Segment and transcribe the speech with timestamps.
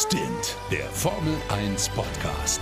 [0.00, 2.60] Stint, der Formel 1 Podcast.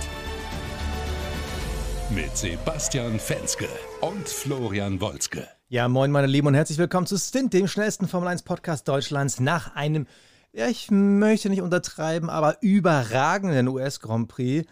[2.09, 3.67] Mit Sebastian Fenske
[4.01, 5.47] und Florian Wolzke.
[5.69, 9.39] Ja, moin meine Lieben und herzlich willkommen zu Stint, dem schnellsten Formel 1 Podcast Deutschlands
[9.39, 10.07] nach einem,
[10.51, 14.67] ja, ich möchte nicht untertreiben, aber überragenden US Grand Prix.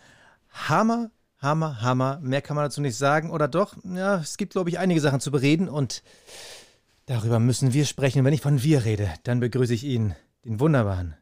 [0.49, 2.19] Hammer, Hammer, Hammer.
[2.23, 3.29] Mehr kann man dazu nicht sagen.
[3.29, 3.75] Oder doch?
[3.83, 6.01] Ja, es gibt, glaube ich, einige Sachen zu bereden und
[7.05, 8.19] darüber müssen wir sprechen.
[8.19, 11.15] Und wenn ich von wir rede, dann begrüße ich ihn, den wunderbaren,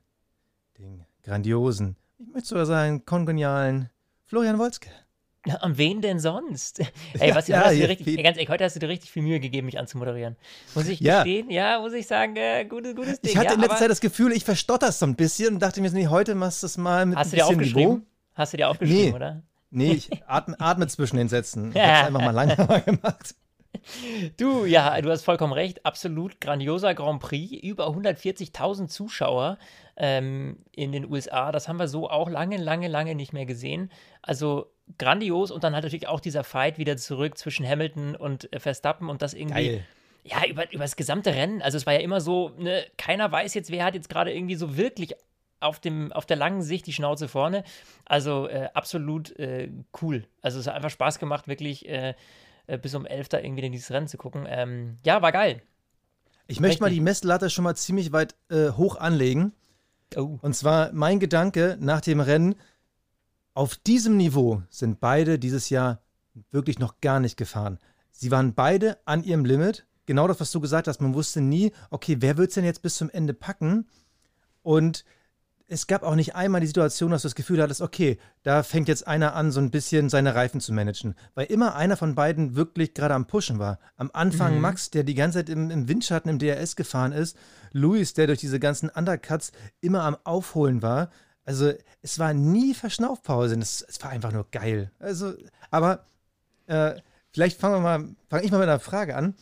[1.24, 3.90] grandiosen, ich möchte sogar sagen, kongenialen
[4.26, 4.90] Florian Wolzke.
[5.46, 6.80] Ja, an wen denn sonst?
[7.20, 9.24] Ey, was, Ja, hast ja, richtig, ey, ganz ehrlich, heute hast du dir richtig viel
[9.24, 10.38] Mühe gegeben, mich anzumoderieren.
[10.74, 11.24] Muss ich Ja.
[11.24, 11.50] gestehen?
[11.50, 13.32] Ja, muss ich sagen, äh, gutes, gutes Ding.
[13.32, 15.82] Ich hatte ja, in letzter Zeit das Gefühl, ich verstotter so ein bisschen und dachte
[15.82, 17.94] mir, nee, heute machst du es mal mit Hast du ein dir bisschen aufgeschrieben?
[17.96, 18.06] Niveau.
[18.36, 19.14] Hast du dir aufgeschrieben, Nee.
[19.14, 19.44] oder?
[19.70, 21.72] Nee, ich atme, atme zwischen den Sätzen.
[21.76, 23.36] Ich hab's einfach mal langsamer gemacht.
[24.38, 25.86] Du, ja, du hast vollkommen recht.
[25.86, 27.52] Absolut grandioser Grand Prix.
[27.64, 29.58] Über 140.000 Zuschauer
[29.96, 31.52] ähm, in den USA.
[31.52, 33.92] Das haben wir so auch lange, lange, lange nicht mehr gesehen.
[34.22, 35.52] Also grandios.
[35.52, 39.22] Und dann halt natürlich auch dieser Fight wieder zurück zwischen Hamilton und äh, Verstappen und
[39.22, 39.54] das irgendwie.
[39.54, 39.86] Geil.
[40.26, 41.62] Ja, über, über das gesamte Rennen.
[41.62, 44.56] Also es war ja immer so, ne, keiner weiß jetzt, wer hat jetzt gerade irgendwie
[44.56, 45.16] so wirklich
[45.60, 47.64] auf, dem, auf der langen Sicht die Schnauze vorne.
[48.06, 49.70] Also äh, absolut äh,
[50.02, 50.26] cool.
[50.42, 52.14] Also es hat einfach Spaß gemacht, wirklich äh,
[52.68, 54.46] äh, bis um 11 da irgendwie in dieses Rennen zu gucken.
[54.48, 55.62] Ähm, ja, war geil.
[56.48, 57.00] Ich möchte mal Richtig.
[57.00, 59.54] die Messlatte schon mal ziemlich weit äh, hoch anlegen.
[60.18, 60.40] Oh.
[60.42, 62.56] Und zwar mein Gedanke nach dem Rennen,
[63.54, 66.02] auf diesem Niveau sind beide dieses Jahr
[66.52, 67.80] wirklich noch gar nicht gefahren.
[68.12, 69.86] Sie waren beide an ihrem Limit.
[70.06, 71.02] Genau das, was du gesagt hast.
[71.02, 73.88] Man wusste nie, okay, wer wird es denn jetzt bis zum Ende packen?
[74.62, 75.06] Und
[75.74, 78.88] es gab auch nicht einmal die Situation, dass du das Gefühl hattest, okay, da fängt
[78.88, 81.16] jetzt einer an, so ein bisschen seine Reifen zu managen.
[81.34, 83.80] Weil immer einer von beiden wirklich gerade am Pushen war.
[83.98, 84.62] Am Anfang Mhm.
[84.62, 87.36] Max, der die ganze Zeit im, im Windschatten im DRS gefahren ist.
[87.72, 89.52] Luis, der durch diese ganzen Undercuts
[89.82, 91.10] immer am Aufholen war.
[91.44, 93.56] Also es war nie Verschnaufpause.
[93.60, 94.92] Es, es war einfach nur geil.
[95.00, 95.34] Also,
[95.72, 96.06] aber
[96.68, 96.94] äh,
[97.32, 99.34] vielleicht fangen wir mal, fange ich mal mit einer Frage an.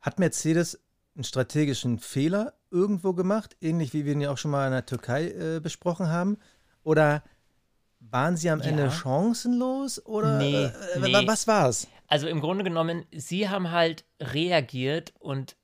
[0.00, 0.80] Hat Mercedes
[1.14, 4.84] einen strategischen Fehler irgendwo gemacht, ähnlich wie wir ihn ja auch schon mal in der
[4.84, 6.36] Türkei äh, besprochen haben?
[6.82, 7.22] Oder
[8.00, 8.66] waren sie am Ja.
[8.66, 10.04] Ende chancenlos?
[10.04, 11.12] Oder Nee, äh, nee.
[11.14, 11.86] wa- was war's?
[12.08, 15.56] Also im Grunde genommen, sie haben halt reagiert und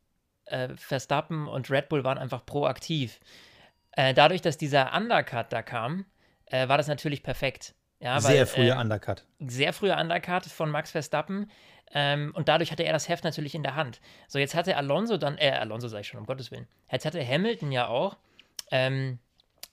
[0.46, 3.20] äh, Verstappen und Red Bull waren einfach proaktiv.
[3.92, 6.06] Äh, dadurch, dass dieser Undercut da kam,
[6.46, 7.74] äh, war das natürlich perfekt.
[8.00, 9.24] Ja, Sehr weil, früher äh, Undercut.
[9.40, 11.50] sehr früher Undercut von Max Verstappen.
[11.92, 14.00] Ähm, und dadurch hatte er das Heft natürlich in der Hand.
[14.28, 16.66] So, jetzt hatte Alonso dann, äh, Alonso sag ich schon, um Gottes Willen.
[16.90, 18.16] Jetzt hatte Hamilton ja auch,
[18.70, 19.18] ähm,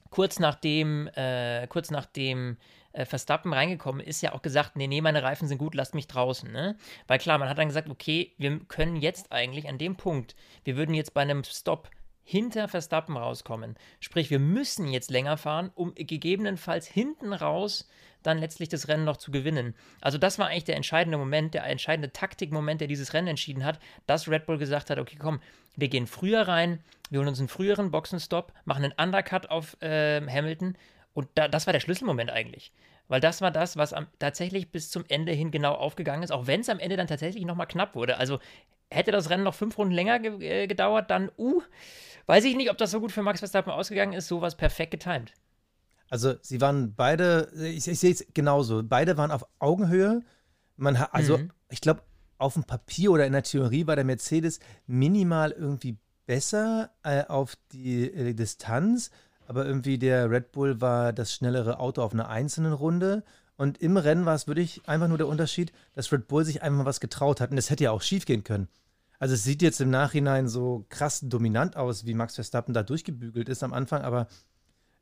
[0.10, 2.58] kurz nachdem, äh, kurz nachdem
[2.94, 6.08] äh, Verstappen reingekommen ist, ja auch gesagt, nee, nee, meine Reifen sind gut, lasst mich
[6.08, 6.76] draußen, ne?
[7.06, 10.76] Weil klar, man hat dann gesagt, okay, wir können jetzt eigentlich an dem Punkt, wir
[10.76, 11.92] würden jetzt bei einem Stop
[12.24, 13.76] hinter Verstappen rauskommen.
[14.00, 17.88] Sprich, wir müssen jetzt länger fahren, um gegebenenfalls hinten raus
[18.24, 19.76] dann letztlich das Rennen noch zu gewinnen.
[20.02, 23.80] Also das war eigentlich der entscheidende Moment, der entscheidende Taktikmoment, der dieses Rennen entschieden hat,
[24.06, 25.40] dass Red Bull gesagt hat, okay, komm,
[25.76, 30.30] wir gehen früher rein, wir holen uns einen früheren Boxenstopp, machen einen Undercut auf ähm,
[30.32, 30.78] Hamilton
[31.14, 32.72] und da, das war der Schlüsselmoment eigentlich.
[33.08, 36.48] Weil das war das, was am, tatsächlich bis zum Ende hin genau aufgegangen ist, auch
[36.48, 38.18] wenn es am Ende dann tatsächlich nochmal knapp wurde.
[38.18, 38.40] Also
[38.90, 41.62] hätte das Rennen noch fünf Runden länger ge äh, gedauert, dann, uh,
[42.26, 45.34] weiß ich nicht, ob das so gut für Max Verstappen ausgegangen ist, sowas perfekt getimed.
[46.09, 50.22] Also sie waren beide, ich, ich sehe es genauso, beide waren auf Augenhöhe.
[50.75, 51.51] Man hat, also Mhm.
[51.69, 52.01] ich glaube,
[52.38, 55.97] auf dem Papier oder in der Theorie war der Mercedes minimal irgendwie
[56.28, 59.09] besser äh, auf die äh, Distanz,
[59.47, 63.24] aber irgendwie der Red Bull war das schnellere Auto auf einer einzelnen Runde.
[63.56, 66.79] Und im Rennen war es wirklich einfach nur der Unterschied, dass Red Bull sich einfach
[66.79, 67.50] mal was getraut hat.
[67.50, 68.68] Und das hätte ja auch schief gehen können.
[69.19, 73.50] Also es sieht jetzt im Nachhinein so krass dominant aus, wie Max Verstappen da durchgebügelt
[73.50, 74.28] ist am Anfang, aber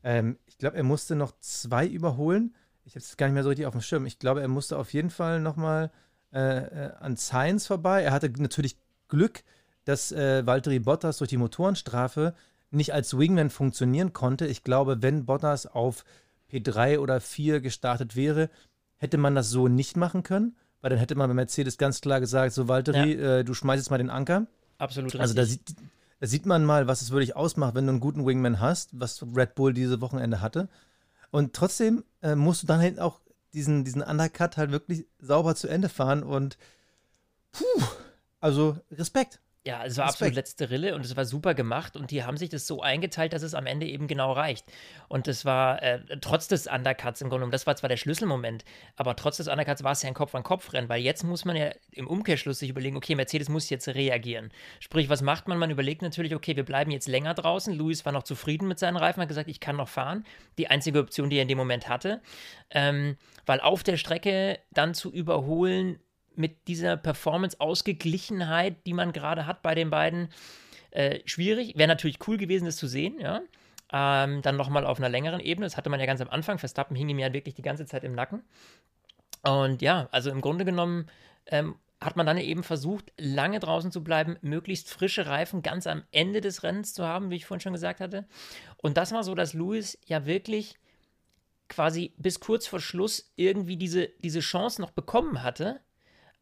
[0.06, 2.56] ähm, ich glaube, er musste noch zwei überholen.
[2.86, 4.06] Ich habe es gar nicht mehr so richtig auf dem Schirm.
[4.06, 5.92] Ich glaube, er musste auf jeden Fall nochmal
[6.32, 8.04] äh, äh, an Sainz vorbei.
[8.04, 8.78] Er hatte natürlich
[9.08, 9.44] Glück,
[9.84, 12.36] dass äh, Valtteri Bottas durch die Motorenstrafe
[12.70, 14.46] nicht als Wingman funktionieren konnte.
[14.46, 16.06] Ich glaube, wenn Bottas auf
[16.52, 18.52] P3 oder 4 gestartet wäre,
[18.98, 22.20] hätte man das so nicht machen können, weil dann hätte man bei Mercedes ganz klar
[22.20, 24.46] gesagt, so Valtteri, äh, du schmeißt jetzt mal den Anker.
[24.78, 25.22] Absolut richtig.
[25.22, 25.76] Also da sieht,
[26.26, 29.24] da sieht man mal, was es wirklich ausmacht, wenn du einen guten Wingman hast, was
[29.36, 30.70] Red Bull diese Wochenende hatte.
[31.30, 33.20] Und trotzdem äh, musst du dann halt auch
[33.54, 36.58] diesen, diesen Undercut halt wirklich sauber zu Ende fahren und
[37.52, 37.84] puh,
[38.40, 39.40] also Respekt.
[39.66, 42.50] Ja, es war absolut letzte Rille und es war super gemacht und die haben sich
[42.50, 44.72] das so eingeteilt, dass es am Ende eben genau reicht.
[45.08, 48.64] Und das war äh, trotz des Undercuts im Grunde genommen, das war zwar der Schlüsselmoment,
[48.96, 52.06] aber trotz des Undercuts war es ja ein Kopf-an-Kopf-Rennen, weil jetzt muss man ja im
[52.06, 54.52] Umkehrschluss sich überlegen, okay, Mercedes muss jetzt reagieren.
[54.80, 55.58] Sprich, was macht man?
[55.58, 57.74] Man überlegt natürlich, okay, wir bleiben jetzt länger draußen.
[57.74, 60.26] Lewis war noch zufrieden mit seinen Reifen, hat gesagt, ich kann noch fahren.
[60.60, 62.22] Die einzige Option, die er in dem Moment hatte.
[62.70, 66.00] Ähm, weil auf der Strecke dann zu überholen,
[66.38, 70.30] mit dieser Performance-Ausgeglichenheit, die man gerade hat bei den beiden,
[70.92, 71.78] äh, schwierig.
[71.78, 73.42] Wäre natürlich cool gewesen, das zu sehen, ja.
[73.94, 75.66] Ähm, dann nochmal auf einer längeren Ebene.
[75.66, 76.58] Das hatte man ja ganz am Anfang.
[76.58, 78.44] Verstappen hing ihm ja wirklich die ganze Zeit im Nacken.
[79.44, 81.06] Und ja, also im Grunde genommen
[81.46, 86.04] ähm, hat man dann eben versucht, lange draußen zu bleiben, möglichst frische Reifen ganz am
[86.12, 88.28] Ende des Rennens zu haben, wie ich vorhin schon gesagt hatte.
[88.78, 90.76] Und das war so, dass Lewis ja wirklich
[91.68, 95.82] quasi bis kurz vor Schluss irgendwie diese, diese Chance noch bekommen hatte,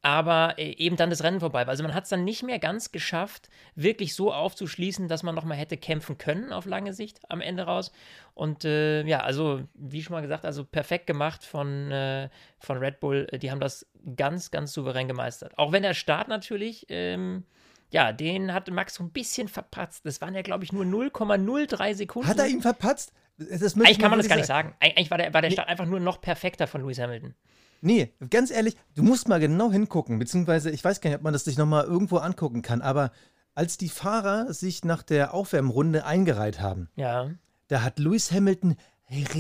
[0.04, 1.70] aber äh, eben dann das Rennen vorbei war.
[1.70, 5.58] Also man hat es dann nicht mehr ganz geschafft, wirklich so aufzuschließen, dass man nochmal
[5.58, 7.92] hätte kämpfen können auf lange Sicht am Ende raus.
[8.36, 12.30] Und äh, ja, also wie schon mal gesagt, also perfekt gemacht von, äh,
[12.60, 13.28] von Red Bull.
[13.28, 15.58] Die haben das ganz, ganz souverän gemeistert.
[15.58, 17.46] Auch wenn der Start natürlich, ähm,
[17.90, 20.06] ja, den hat Max so ein bisschen verpatzt.
[20.06, 22.28] Das waren ja, glaube ich, nur 0,03 Sekunden.
[22.28, 23.14] Hat er ihn verpatzt?
[23.40, 24.76] Eigentlich kann man das gar nicht sagen.
[24.82, 27.36] Eigentlich war der, war der Start einfach nur noch perfekter von Lewis Hamilton.
[27.86, 31.34] Nee, ganz ehrlich, du musst mal genau hingucken, beziehungsweise ich weiß gar nicht, ob man
[31.34, 33.12] das sich nochmal irgendwo angucken kann, aber
[33.56, 37.30] als die Fahrer sich nach der Aufwärmrunde eingereiht haben, ja.
[37.68, 38.78] da hat Lewis Hamilton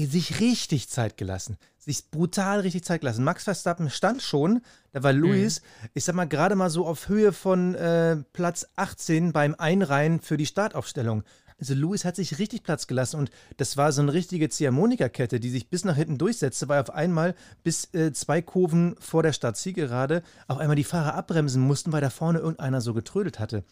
[0.09, 1.57] sich richtig Zeit gelassen.
[1.77, 3.23] Sich brutal richtig Zeit gelassen.
[3.23, 4.61] Max Verstappen stand schon,
[4.91, 5.89] da war Lewis, mhm.
[5.93, 10.35] ich sag mal, gerade mal so auf Höhe von äh, Platz 18 beim Einreihen für
[10.35, 11.23] die Startaufstellung.
[11.59, 15.49] Also Lewis hat sich richtig Platz gelassen und das war so eine richtige Ziehharmonika-Kette, die
[15.49, 19.57] sich bis nach hinten durchsetzte, weil auf einmal bis äh, zwei Kurven vor der Stadt
[19.57, 23.63] Zielgerade auf einmal die Fahrer abbremsen mussten, weil da vorne irgendeiner so getrödelt hatte.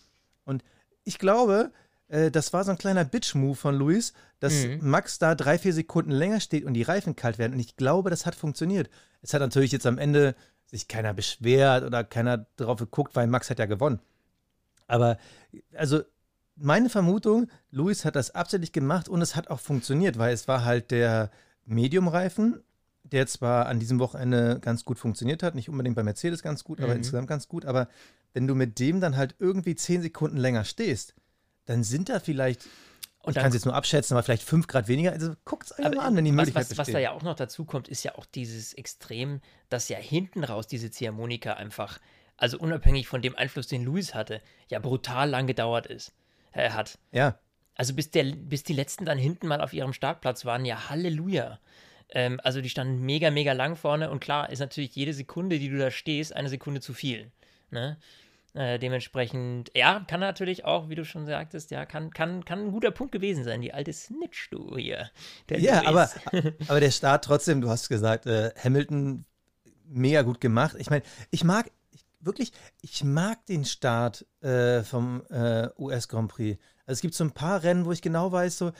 [0.45, 0.63] Und
[1.03, 1.71] ich glaube,
[2.07, 4.79] äh, das war so ein kleiner Bitch-Move von Lewis, dass mhm.
[4.81, 7.53] Max da drei, vier Sekunden länger steht und die Reifen kalt werden.
[7.53, 8.89] Und ich glaube, das hat funktioniert.
[9.21, 10.35] Es hat natürlich jetzt am Ende
[10.65, 13.99] sich keiner beschwert oder keiner drauf geguckt, weil Max hat ja gewonnen.
[14.87, 15.17] Aber
[15.73, 16.01] also
[16.55, 20.63] meine Vermutung, Luis hat das absichtlich gemacht und es hat auch funktioniert, weil es war
[20.65, 21.31] halt der
[21.65, 22.61] Medium-Reifen,
[23.03, 26.79] der zwar an diesem Wochenende ganz gut funktioniert hat, nicht unbedingt bei Mercedes ganz gut,
[26.79, 26.85] mhm.
[26.85, 27.87] aber insgesamt ganz gut, aber
[28.33, 31.15] wenn du mit dem dann halt irgendwie zehn Sekunden länger stehst,
[31.65, 32.67] dann sind da vielleicht
[33.23, 35.11] und ich kann es jetzt nur abschätzen, aber vielleicht fünf Grad weniger.
[35.11, 37.21] Also guckt es einfach mal an, wenn die Möglichkeit was, was, was da ja auch
[37.21, 41.99] noch dazu kommt, ist ja auch dieses Extrem, dass ja hinten raus diese Ziehharmonika einfach,
[42.35, 46.13] also unabhängig von dem Einfluss, den Luis hatte, ja brutal lang gedauert ist
[46.53, 46.97] äh, hat.
[47.11, 47.37] Ja.
[47.75, 51.59] Also bis, der, bis die letzten dann hinten mal auf ihrem Startplatz waren, ja Halleluja.
[52.09, 55.69] Ähm, also die standen mega, mega lang vorne und klar ist natürlich jede Sekunde, die
[55.69, 57.31] du da stehst, eine Sekunde zu viel.
[57.69, 57.97] Ne?
[58.53, 62.71] Äh, dementsprechend, ja, kann natürlich auch, wie du schon sagtest, ja, kann, kann, kann ein
[62.73, 65.09] guter Punkt gewesen sein, die alte Snitch, du hier.
[65.49, 66.09] ja, aber,
[66.67, 69.23] aber der Start trotzdem, du hast gesagt, äh, Hamilton
[69.85, 70.75] mega gut gemacht.
[70.79, 71.71] Ich meine, ich mag,
[72.21, 76.61] wirklich, ich mag den Start äh, vom äh, US Grand Prix.
[76.85, 78.71] Also es gibt so ein paar Rennen, wo ich genau weiß, so,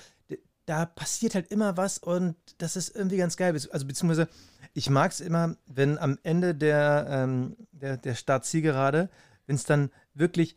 [0.66, 3.54] da passiert halt immer was und das ist irgendwie ganz geil.
[3.54, 4.28] Also beziehungsweise,
[4.74, 9.10] ich mag es immer, wenn am Ende der, ähm, der, der Startzielgerade,
[9.48, 10.56] wenn es dann wirklich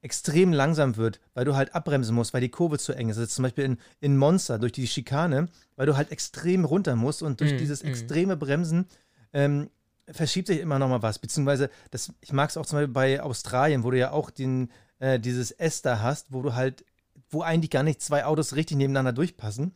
[0.00, 3.18] extrem langsam wird, weil du halt abbremsen musst, weil die Kurve zu eng ist.
[3.18, 7.22] Also zum Beispiel in, in Monster durch die Schikane, weil du halt extrem runter musst
[7.22, 7.86] und durch mm, dieses mm.
[7.86, 8.86] extreme Bremsen
[9.32, 9.70] ähm,
[10.10, 11.18] verschiebt sich immer noch mal was.
[11.18, 14.70] Beziehungsweise, das, ich mag es auch zum Beispiel bei Australien, wo du ja auch den,
[14.98, 16.84] äh, dieses S da hast, wo du halt,
[17.30, 19.74] wo eigentlich gar nicht zwei Autos richtig nebeneinander durchpassen.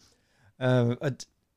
[0.59, 0.97] Äh,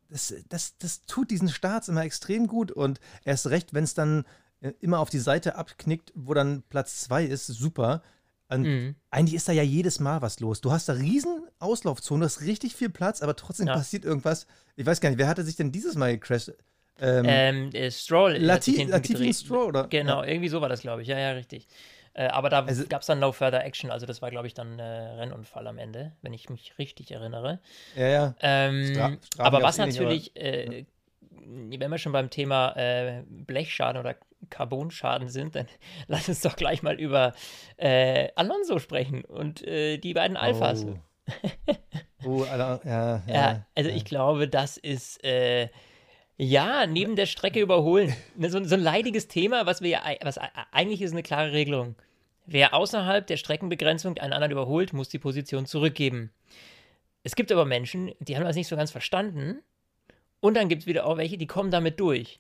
[0.10, 4.26] das, das, das tut diesen Starts immer extrem gut und erst recht, wenn es dann
[4.62, 8.02] äh, immer auf die Seite abknickt, wo dann Platz zwei ist, super.
[8.50, 8.96] Und mhm.
[9.12, 10.62] Eigentlich ist da ja jedes Mal was los.
[10.62, 13.74] Du hast da riesen Auslaufzonen, du hast richtig viel Platz, aber trotzdem ja.
[13.74, 14.48] passiert irgendwas.
[14.76, 16.54] Ich weiß gar nicht, wer hatte sich denn dieses Mal gecrashed?
[17.02, 18.38] Ähm, ähm, äh, Stroll.
[18.38, 19.88] Lati Latifi Stroll, oder?
[19.88, 20.30] Genau, ja.
[20.30, 21.08] irgendwie so war das, glaube ich.
[21.08, 21.68] Ja, ja, richtig.
[22.14, 24.54] Äh, aber da also, gab es dann No Further Action, also das war, glaube ich,
[24.54, 27.60] dann äh, Rennunfall am Ende, wenn ich mich richtig erinnere.
[27.96, 28.36] Ja, ja.
[28.42, 30.86] Ähm, Stra aber was natürlich, nicht, aber, äh,
[31.78, 34.16] wenn wir schon beim Thema äh, Blechschaden oder
[34.50, 35.68] Carbonschaden sind, dann
[36.08, 37.34] lass uns doch gleich mal über
[37.78, 40.86] äh, Alonso sprechen und die beiden Alphas.
[42.26, 42.42] Oh.
[42.42, 45.24] oh, ja, ja, ja, Also ich glaube, das ist
[46.42, 48.16] ja, neben der Strecke überholen.
[48.38, 50.40] Ne, so, so ein leidiges Thema, was wir ja, was
[50.72, 51.96] eigentlich ist eine klare Regelung.
[52.46, 56.32] Wer außerhalb der Streckenbegrenzung einen anderen überholt, muss die Position zurückgeben.
[57.24, 59.62] Es gibt aber Menschen, die haben das nicht so ganz verstanden.
[60.40, 62.40] Und dann gibt es wieder auch welche, die kommen damit durch.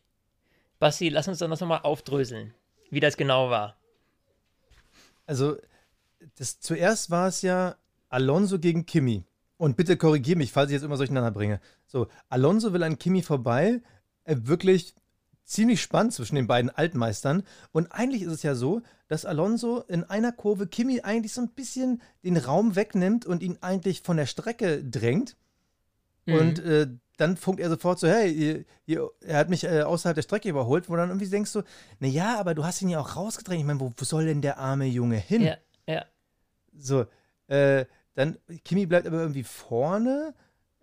[0.79, 2.53] Basti, lass uns dann das nochmal aufdröseln,
[2.89, 3.75] wie das genau war.
[5.25, 5.57] Also,
[6.37, 7.75] das, zuerst war es ja
[8.07, 9.25] Alonso gegen Kimi.
[9.59, 11.59] Und bitte korrigiere mich, falls ich jetzt immer so durcheinander bringe.
[11.85, 13.81] So, Alonso will an Kimi vorbei.
[14.23, 14.95] Äh, wirklich
[15.43, 17.43] ziemlich spannend zwischen den beiden Altmeistern.
[17.73, 21.49] Und eigentlich ist es ja so, dass Alonso in einer Kurve Kimi eigentlich so ein
[21.49, 25.35] bisschen den Raum wegnimmt und ihn eigentlich von der Strecke drängt.
[26.25, 26.33] Mhm.
[26.35, 26.87] Und äh,
[27.17, 30.47] dann funkt er sofort so, hey, ihr, ihr, er hat mich äh, außerhalb der Strecke
[30.47, 31.63] überholt, wo dann irgendwie denkst du,
[31.99, 33.59] naja, aber du hast ihn ja auch rausgedrängt.
[33.59, 35.41] Ich meine, wo, wo soll denn der arme Junge hin?
[35.41, 36.05] Ja, ja.
[36.77, 37.07] So,
[37.47, 37.83] äh,
[38.15, 40.33] dann, Kimi bleibt aber irgendwie vorne.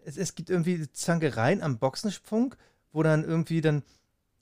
[0.04, 2.54] Es, es gibt irgendwie Zankereien am Boxensprung,
[2.92, 3.82] wo dann irgendwie dann,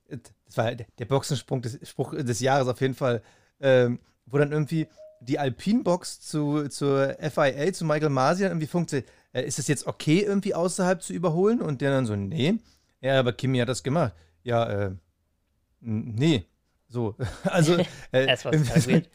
[0.09, 3.23] das war der Boxensprung des, Spruch des Jahres auf jeden Fall,
[3.61, 4.87] ähm, wo dann irgendwie
[5.21, 9.09] die Alpine-Box zu, zur FIA, zu Michael Masi dann irgendwie funktioniert.
[9.33, 11.61] Äh, ist es jetzt okay, irgendwie außerhalb zu überholen?
[11.61, 12.59] Und der dann so, nee.
[13.01, 14.13] Ja, aber Kimi hat das gemacht.
[14.43, 14.91] Ja, äh,
[15.81, 16.47] nee.
[16.95, 17.77] So, also.
[18.13, 19.09] Äh, es war total weird.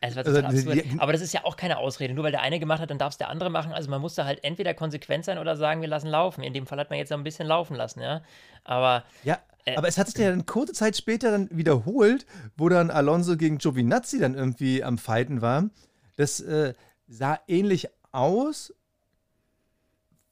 [0.00, 0.86] Es war total also, absurd.
[0.98, 2.14] Aber das ist ja auch keine Ausrede.
[2.14, 3.72] Nur weil der eine gemacht hat, dann darf es der andere machen.
[3.72, 6.44] Also man musste halt entweder konsequent sein oder sagen, wir lassen laufen.
[6.44, 8.22] In dem Fall hat man jetzt noch ein bisschen laufen lassen, ja.
[8.62, 9.02] Aber.
[9.24, 12.24] Ja, äh, aber es hat sich ja dann kurze Zeit später dann wiederholt,
[12.56, 15.68] wo dann Alonso gegen Giovinazzi dann irgendwie am Fighten war.
[16.16, 16.74] Das äh,
[17.08, 18.72] sah ähnlich aus,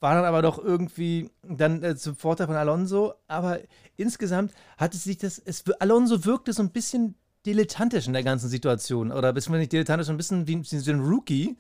[0.05, 3.15] war dann aber doch irgendwie dann äh, zum Vorteil von Alonso.
[3.27, 3.59] Aber
[3.97, 7.15] insgesamt hat es sich das, es, Alonso wirkte so ein bisschen
[7.47, 9.11] dilettantisch in der ganzen Situation.
[9.11, 11.57] Oder beziehungsweise nicht dilettantisch, ein bisschen wie, wie ein Rookie.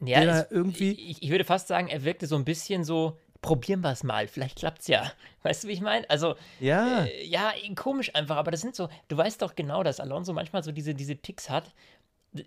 [0.00, 0.90] Ja, der irgendwie.
[0.90, 4.28] Ich, ich, würde fast sagen, er wirkte so ein bisschen so, probieren wir es mal,
[4.28, 5.10] vielleicht klappt es ja.
[5.42, 6.08] Weißt du, wie ich meine?
[6.10, 7.04] Also, ja.
[7.04, 10.62] Äh, ja, komisch einfach, aber das sind so, du weißt doch genau, dass Alonso manchmal
[10.62, 11.72] so diese, diese Ticks hat,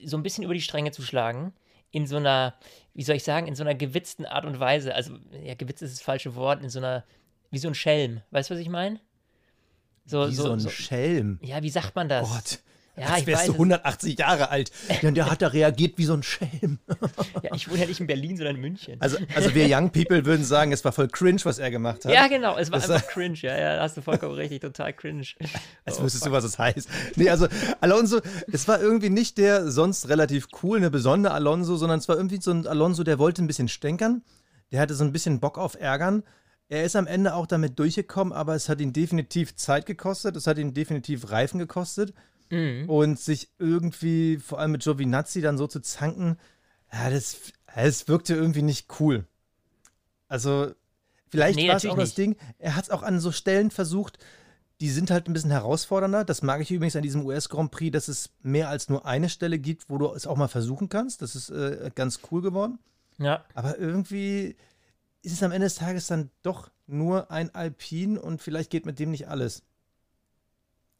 [0.03, 1.53] so ein bisschen über die Stränge zu schlagen
[1.91, 2.55] in so einer,
[2.93, 4.93] wie soll ich sagen, in so einer gewitzten Art und Weise.
[4.93, 7.03] Also, ja, gewitzt ist das falsche Wort, in so einer,
[7.51, 8.21] wie so ein Schelm.
[8.31, 8.99] Weißt du, was ich meine?
[10.05, 11.39] So, wie so, so ein so, Schelm.
[11.41, 12.29] Ja, wie sagt man das?
[12.29, 12.59] Gott.
[12.97, 14.71] Ja, Als wärst du 180 Jahre alt.
[15.01, 16.79] Ja, der hat da reagiert wie so ein Schelm.
[17.43, 18.97] ja, ich wohne ja nicht in Berlin, sondern in München.
[18.99, 22.11] Also, also wir Young People würden sagen, es war voll cringe, was er gemacht hat.
[22.11, 23.37] Ja, genau, es war das einfach cringe.
[23.41, 25.23] Ja, ja, da hast du vollkommen richtig, total cringe.
[25.85, 26.33] Als oh, wüsstest fuck.
[26.33, 26.89] du, was es heißt.
[27.15, 27.47] Nee, also
[27.79, 28.19] Alonso,
[28.51, 32.41] es war irgendwie nicht der sonst relativ cool, eine besondere Alonso, sondern es war irgendwie
[32.41, 34.23] so ein Alonso, der wollte ein bisschen stänkern.
[34.71, 36.23] Der hatte so ein bisschen Bock auf Ärgern.
[36.67, 40.45] Er ist am Ende auch damit durchgekommen, aber es hat ihn definitiv Zeit gekostet, es
[40.45, 42.13] hat ihn definitiv Reifen gekostet.
[42.49, 42.89] Mhm.
[42.89, 46.37] Und sich irgendwie, vor allem mit Giovinazzi, dann so zu zanken,
[46.91, 47.37] ja, das,
[47.75, 49.25] das wirkte irgendwie nicht cool.
[50.27, 50.71] Also,
[51.27, 54.19] vielleicht nee, war es auch das Ding, er hat es auch an so Stellen versucht,
[54.81, 56.23] die sind halt ein bisschen herausfordernder.
[56.23, 59.59] Das mag ich übrigens an diesem US-Grand Prix, dass es mehr als nur eine Stelle
[59.59, 61.21] gibt, wo du es auch mal versuchen kannst.
[61.21, 62.79] Das ist äh, ganz cool geworden.
[63.17, 63.43] Ja.
[63.55, 64.55] Aber irgendwie
[65.21, 68.99] ist es am Ende des Tages dann doch nur ein Alpin und vielleicht geht mit
[68.99, 69.63] dem nicht alles.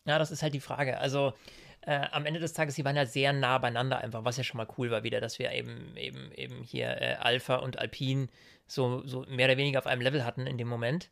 [0.10, 0.98] Ja, das ist halt die Frage.
[0.98, 1.34] Also
[1.82, 4.58] äh, am Ende des Tages, sie waren ja sehr nah beieinander einfach, was ja schon
[4.58, 8.28] mal cool war wieder, dass wir eben eben eben hier äh, Alpha und Alpine
[8.66, 11.12] so, so mehr oder weniger auf einem Level hatten in dem Moment.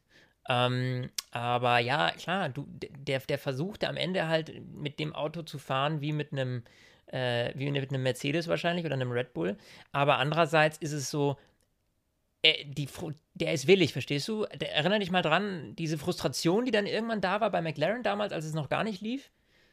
[0.50, 5.60] Ähm, aber ja, klar, du, der, der versuchte am Ende halt mit dem Auto zu
[5.60, 6.64] fahren wie mit einem
[7.06, 9.58] äh, wie mit einem Mercedes wahrscheinlich oder einem Red Bull.
[9.92, 11.38] Aber andererseits ist es so,
[12.44, 12.88] äh, die,
[13.34, 14.46] der ist willig, verstehst du?
[14.60, 18.34] Der, erinnere dich mal dran, diese Frustration, die dann irgendwann da war bei McLaren damals,
[18.34, 19.32] als es noch gar nicht lief,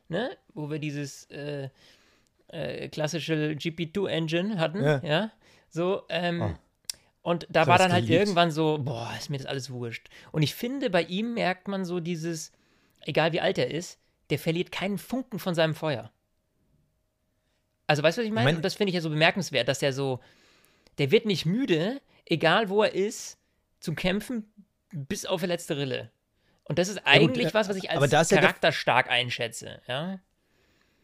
[0.08, 0.30] ne?
[0.54, 1.68] Wo wir dieses äh,
[2.48, 5.00] äh, klassische GP2-Engine hatten, ja.
[5.04, 5.32] ja?
[5.68, 6.54] So, ähm, oh.
[7.22, 8.20] Und da war dann halt geliebt.
[8.20, 10.10] irgendwann so, boah, ist mir das alles wurscht.
[10.30, 12.52] Und ich finde, bei ihm merkt man so dieses,
[13.00, 16.12] egal wie alt er ist, der verliert keinen Funken von seinem Feuer.
[17.86, 18.42] Also, weißt du, was ich meine?
[18.42, 20.20] Ich mein, Und das finde ich ja so bemerkenswert, dass er so,
[20.98, 23.38] der wird nicht müde, egal wo er ist,
[23.80, 24.52] zum Kämpfen
[24.92, 26.10] bis auf die letzte Rille.
[26.64, 30.18] Und das ist eigentlich ja, gut, was, was ich als charakterstark einschätze, ja.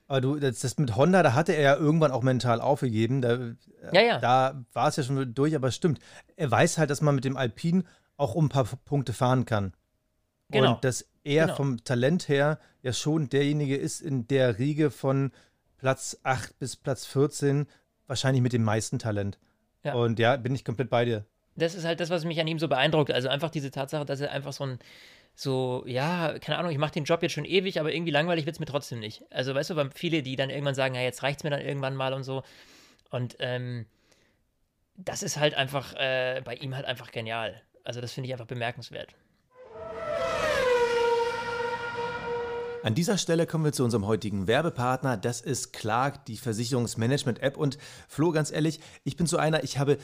[0.08, 3.22] Aber du, das, das, mit Honda, da hatte er ja irgendwann auch mental aufgegeben.
[3.22, 3.52] Da,
[3.92, 4.18] ja, ja.
[4.18, 6.00] da war es ja schon durch, aber es stimmt.
[6.34, 7.86] Er weiß halt, dass man mit dem Alpin
[8.16, 9.72] auch um ein paar Punkte fahren kann.
[10.48, 10.74] Genau.
[10.74, 11.56] Und dass er genau.
[11.56, 15.30] vom Talent her ja schon derjenige ist in der Riege von
[15.76, 17.66] Platz 8 bis Platz 14,
[18.08, 19.38] wahrscheinlich mit dem meisten Talent.
[19.84, 19.94] Ja.
[19.94, 21.24] Und ja, bin ich komplett bei dir.
[21.56, 23.10] Das ist halt das, was mich an ihm so beeindruckt.
[23.10, 24.78] Also einfach diese Tatsache, dass er einfach so ein,
[25.34, 28.56] so, ja, keine Ahnung, ich mache den Job jetzt schon ewig, aber irgendwie langweilig wird
[28.56, 29.24] es mir trotzdem nicht.
[29.30, 31.96] Also, weißt du, viele, die dann irgendwann sagen, ja, jetzt reicht es mir dann irgendwann
[31.96, 32.42] mal und so.
[33.10, 33.86] Und ähm,
[34.96, 37.60] das ist halt einfach äh, bei ihm halt einfach genial.
[37.84, 39.14] Also, das finde ich einfach bemerkenswert.
[42.82, 45.18] An dieser Stelle kommen wir zu unserem heutigen Werbepartner.
[45.18, 47.58] Das ist Clark, die Versicherungsmanagement-App.
[47.58, 47.76] Und
[48.08, 49.98] Flo, ganz ehrlich, ich bin so einer, ich habe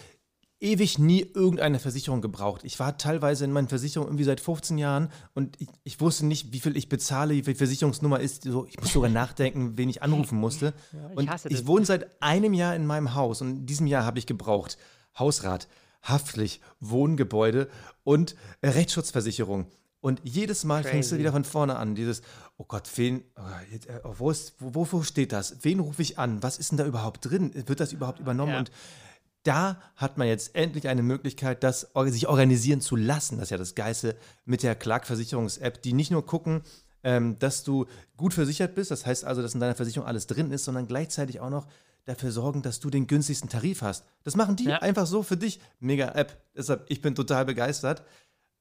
[0.61, 2.63] ewig nie irgendeine Versicherung gebraucht.
[2.65, 6.53] Ich war teilweise in meinen Versicherungen irgendwie seit 15 Jahren und ich, ich wusste nicht,
[6.53, 8.45] wie viel ich bezahle, wie viel Versicherungsnummer ist.
[8.45, 10.75] So, ich muss sogar nachdenken, wen ich anrufen musste.
[10.93, 11.67] Ja, ich und ich das.
[11.67, 14.77] wohne seit einem Jahr in meinem Haus und in diesem Jahr habe ich gebraucht
[15.19, 15.69] Hausrat,
[16.03, 17.69] Haftpflicht, Wohngebäude
[18.05, 19.67] und Rechtsschutzversicherung.
[20.07, 21.21] Und jedes Mal fängst du Crazy.
[21.21, 21.97] wieder von vorne an.
[21.97, 22.23] Dieses,
[22.59, 23.41] oh Gott, wen, oh,
[23.73, 25.57] jetzt, äh, wo, ist, wo, wo- wo steht das?
[25.63, 26.43] Wen rufe ich an?
[26.45, 27.51] Was ist denn da überhaupt drin?
[27.67, 28.53] Wird das überhaupt übernommen?
[28.53, 28.59] Ja.
[28.61, 28.71] Und
[29.43, 33.37] da hat man jetzt endlich eine Möglichkeit, das sich organisieren zu lassen.
[33.39, 36.63] Das ist ja das Geiste mit der Clark-Versicherungs-App, die nicht nur gucken,
[37.03, 37.87] ähm, dass du
[38.17, 41.41] gut versichert bist, das heißt also, dass in deiner Versicherung alles drin ist, sondern gleichzeitig
[41.41, 41.67] auch noch
[42.05, 44.05] dafür sorgen, dass du den günstigsten Tarif hast.
[44.25, 44.79] Das machen die Ja.
[44.83, 45.59] einfach so für dich.
[45.81, 46.41] Mega App.
[46.57, 48.05] Deshalb, ich bin total begeistert.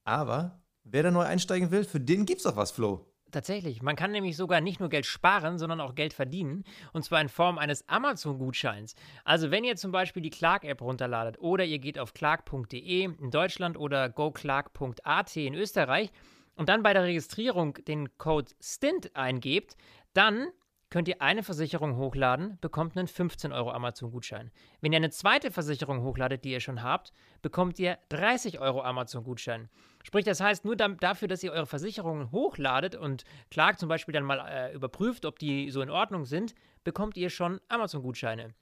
[0.04, 3.06] Aber wer da neu einsteigen will, für den gibt's doch was, Flo.
[3.32, 3.82] Tatsächlich.
[3.82, 6.64] Man kann nämlich sogar nicht nur Geld sparen, sondern auch Geld verdienen.
[6.94, 8.96] Und zwar in Form eines Amazon-Gutscheins.
[9.26, 13.78] Also, wenn ihr zum Beispiel die Clark-App runterladet oder ihr geht auf clark.de in Deutschland
[13.78, 16.12] oder goclark.at in Österreich
[16.56, 19.76] und dann bei der Registrierung den Code STINT eingebt,
[20.14, 20.48] dann
[20.90, 24.50] könnt ihr eine Versicherung hochladen, bekommt einen 15 Euro Amazon-Gutschein.
[24.80, 27.12] Wenn ihr eine zweite Versicherung hochladet, die ihr schon habt,
[27.42, 29.68] bekommt ihr 30 Euro Amazon-Gutschein.
[30.06, 34.24] Sprich, das heißt, nur dafür, dass ihr eure Versicherungen hochladet und Clark zum Beispiel dann
[34.24, 38.54] mal äh, überprüft, ob die so in Ordnung sind, bekommt ihr schon Amazon-Gutscheine.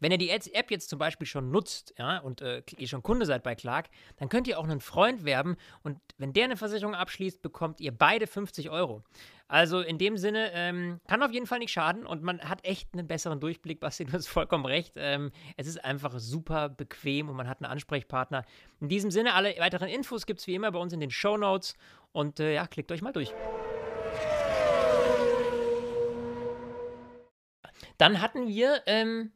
[0.00, 3.26] Wenn ihr die App jetzt zum Beispiel schon nutzt, ja, und äh, ihr schon Kunde
[3.26, 6.94] seid bei Clark, dann könnt ihr auch einen Freund werben und wenn der eine Versicherung
[6.94, 9.02] abschließt, bekommt ihr beide 50 Euro.
[9.50, 12.94] Also in dem Sinne, ähm, kann auf jeden Fall nicht schaden und man hat echt
[12.94, 13.80] einen besseren Durchblick.
[13.80, 14.94] Basti, du hast vollkommen recht.
[14.96, 18.44] Ähm, es ist einfach super bequem und man hat einen Ansprechpartner.
[18.80, 21.36] In diesem Sinne, alle weiteren Infos gibt es wie immer bei uns in den Show
[21.36, 21.74] Notes
[22.12, 23.34] und äh, ja, klickt euch mal durch.
[27.98, 29.32] Dann hatten wir ähm,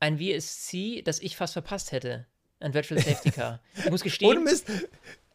[0.00, 2.26] ein VSC, das ich fast verpasst hätte.
[2.58, 3.60] Ein Virtual Safety Car.
[3.78, 4.28] Ich muss gestehen.
[4.30, 4.66] Ohne Mist.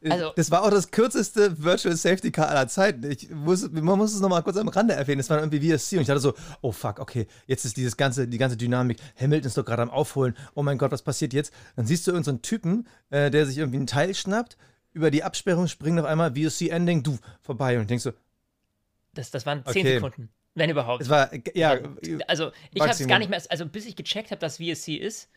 [0.07, 3.09] Also- das war auch das kürzeste Virtual Safety Car aller Zeiten.
[3.09, 5.17] Ich muss, man muss es nochmal kurz am Rande erwähnen.
[5.17, 8.27] Das war irgendwie VSC und ich dachte so, oh fuck, okay, jetzt ist dieses ganze,
[8.27, 8.99] die ganze Dynamik.
[9.19, 10.35] Hamilton ist doch gerade am Aufholen.
[10.53, 11.51] Oh mein Gott, was passiert jetzt?
[11.75, 14.57] Dann siehst du irgendeinen so einen Typen, äh, der sich irgendwie ein Teil schnappt,
[14.93, 18.11] über die Absperrung springt auf einmal VSC Ending, du, vorbei und denkst so,
[19.15, 19.93] Das, das waren 10 Okay.
[19.95, 20.29] Sekunden.
[20.55, 21.01] Wenn überhaupt.
[21.01, 21.77] es war, ja,
[22.27, 25.29] Also, ich habe es gar nicht mehr, also bis ich gecheckt habe, dass VSC ist,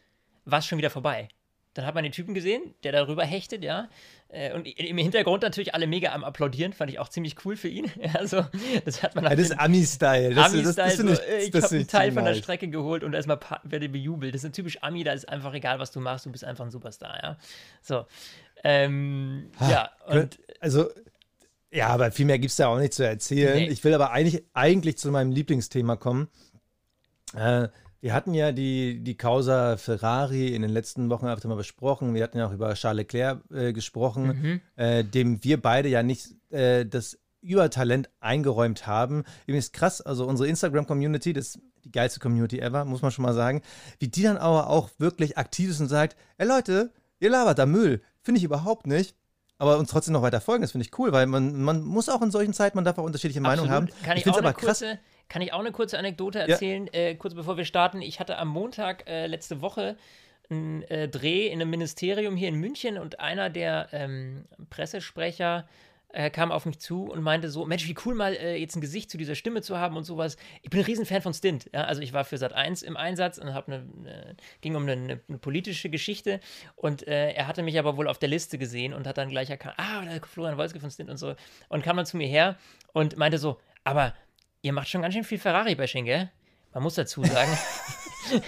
[0.45, 1.29] war es schon wieder vorbei.
[1.75, 3.89] Dann hat man den Typen gesehen, der darüber hechtet, ja.
[4.29, 7.69] Äh, Und im Hintergrund natürlich alle mega am Applaudieren, fand ich auch ziemlich cool für
[7.69, 7.91] ihn.
[8.15, 8.45] Also,
[8.85, 10.35] das hat man ja, das ist Ami-Style.
[10.35, 12.35] Das, Ami-Style, das, das, so, ich, äh, ich habe einen Teil von der.
[12.35, 14.35] Strecke geholt und erstmal werde bejubelt.
[14.35, 16.65] Das ist ein typisch Ami, da ist einfach egal, was du machst, du bist einfach
[16.65, 17.37] ein Superstar, ja.
[17.83, 18.07] So.
[18.65, 20.91] Ähm, ja, und Also,
[21.71, 23.57] ja, aber viel mehr gibt es da auch nicht zu erzählen.
[23.57, 23.69] Nee.
[23.69, 26.29] Ich will aber eigentlich, eigentlich zu meinem Lieblingsthema kommen.
[27.35, 27.69] Äh,
[28.01, 32.15] wir hatten ja die, die Causa Ferrari in den letzten Wochen öfter mal besprochen.
[32.15, 34.61] Wir hatten ja auch über Charles Leclerc äh, gesprochen, Mhm.
[34.77, 39.25] äh, dem wir beide ja nicht äh, das Übertalent eingeräumt haben.
[39.47, 43.35] Übrigens krass, also unsere Instagram-Community, das ist die geilste Community ever, muss man schon mal
[43.35, 43.63] sagen,
[43.99, 47.67] wie die dann aber auch wirklich aktiv ist und sagt, ey Leute, ihr labert da
[47.67, 48.03] Müll.
[48.23, 49.17] Finde ich überhaupt nicht.
[49.59, 52.23] Aber uns trotzdem noch weiter folgen, das finde ich cool, weil man, man muss auch
[52.23, 53.89] in solchen Zeiten, man darf auch unterschiedliche Meinungen haben.
[54.05, 54.81] Kann ich, finde auch es eine aber krass.
[54.81, 58.01] kurze, kann ich auch eine kurze Anekdote erzählen, äh, kurz bevor wir starten?
[58.01, 59.97] Ich hatte am Montag äh, letzte Woche
[60.49, 65.67] einen äh, Dreh in einem Ministerium hier in München und einer der ähm, Pressesprecher
[66.13, 68.81] äh, kam auf mich zu und meinte so, Mensch, wie cool mal äh, jetzt ein
[68.81, 70.37] Gesicht zu dieser Stimme zu haben und sowas.
[70.63, 71.69] Ich bin ein Riesenfan von Stint.
[71.73, 71.85] Ja?
[71.85, 74.93] Also ich war für Sat 1 im Einsatz und hab eine, eine, ging um eine,
[74.93, 76.41] eine, eine politische Geschichte
[76.77, 79.51] und äh, er hatte mich aber wohl auf der Liste gesehen und hat dann gleich
[79.51, 81.35] erkannt, ah, der Florian Wolzke von Stint und so.
[81.69, 82.57] Und kam dann zu mir her
[82.93, 84.15] und meinte so, aber
[84.63, 86.31] ihr macht schon ganz schön viel Ferrari-Bashing, gell?
[86.75, 87.51] Man muss dazu sagen.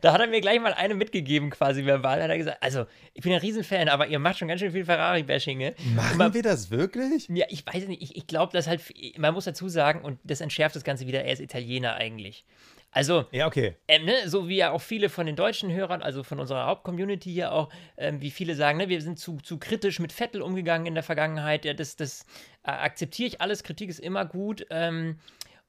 [0.00, 2.22] da hat er mir gleich mal eine mitgegeben, quasi verbal.
[2.22, 4.84] Hat er gesagt, also, ich bin ein Riesenfan, aber ihr macht schon ganz schön viel
[4.84, 5.74] Ferrari-Bashing, ne?
[5.94, 7.28] Machen man- wir das wirklich?
[7.28, 8.82] Ja, ich weiß nicht, ich, ich glaube, dass halt,
[9.18, 12.44] man muss dazu sagen, und das entschärft das Ganze wieder, er ist Italiener eigentlich.
[12.92, 13.76] Also, Ja, okay.
[13.86, 17.30] ähm, ne, so wie ja auch viele von den deutschen Hörern, also von unserer Hauptcommunity
[17.32, 20.86] hier auch, ähm, wie viele sagen, ne, wir sind zu, zu kritisch mit Vettel umgegangen
[20.86, 21.64] in der Vergangenheit.
[21.64, 22.22] Ja, das das
[22.64, 24.66] äh, akzeptiere ich alles, Kritik ist immer gut.
[24.70, 25.20] Ähm,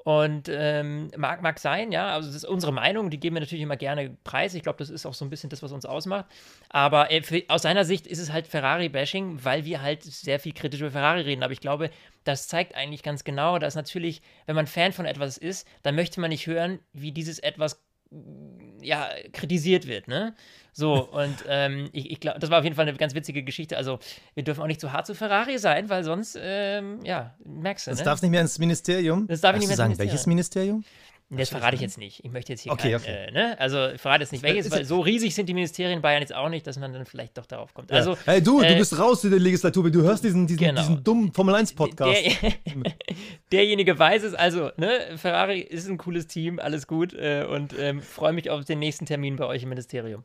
[0.04, 3.62] und ähm, mag, mag sein, ja, also das ist unsere Meinung, die geben wir natürlich
[3.62, 4.56] immer gerne preis.
[4.56, 6.26] Ich glaube, das ist auch so ein bisschen das, was uns ausmacht.
[6.70, 10.54] Aber äh, für, aus seiner Sicht ist es halt Ferrari-Bashing, weil wir halt sehr viel
[10.54, 11.44] kritisch über Ferrari reden.
[11.44, 11.92] Aber ich glaube,
[12.24, 16.20] das zeigt eigentlich ganz genau, dass natürlich, wenn man Fan von etwas ist, dann möchte
[16.20, 17.84] man nicht hören, wie dieses etwas
[18.82, 20.36] ja, kritisiert wird, ne?
[20.74, 23.76] So, und ähm, ich, ich glaube, das war auf jeden Fall eine ganz witzige Geschichte.
[23.76, 24.00] Also,
[24.36, 27.91] wir dürfen auch nicht zu hart zu Ferrari sein, weil sonst, ähm, ja, merkst du,
[27.91, 28.06] Das ne?
[28.06, 29.28] darf nicht mehr ins Ministerium.
[29.28, 30.86] Das darf Darfst nicht mehr sagen, welches Ministerium?
[31.38, 32.26] Das verrate ich jetzt nicht.
[32.26, 33.28] Ich möchte jetzt hier okay, kein, okay.
[33.28, 33.60] Äh, ne?
[33.60, 36.36] Also ich verrate jetzt nicht welches, weil so riesig sind die Ministerien in Bayern jetzt
[36.36, 37.91] auch nicht, dass man dann vielleicht doch darauf kommt.
[37.91, 38.17] Also, ja.
[38.26, 40.82] Hey, du, äh, du bist raus in der Legislatur, du hörst diesen, diesen, Genau.
[40.82, 42.20] diesen dummen Formel 1 Podcast.
[42.41, 42.52] Der,
[43.52, 48.02] derjenige weiß es, also, ne, Ferrari ist ein cooles Team, alles gut äh, und ähm,
[48.02, 50.24] freue mich auf den nächsten Termin bei euch im Ministerium.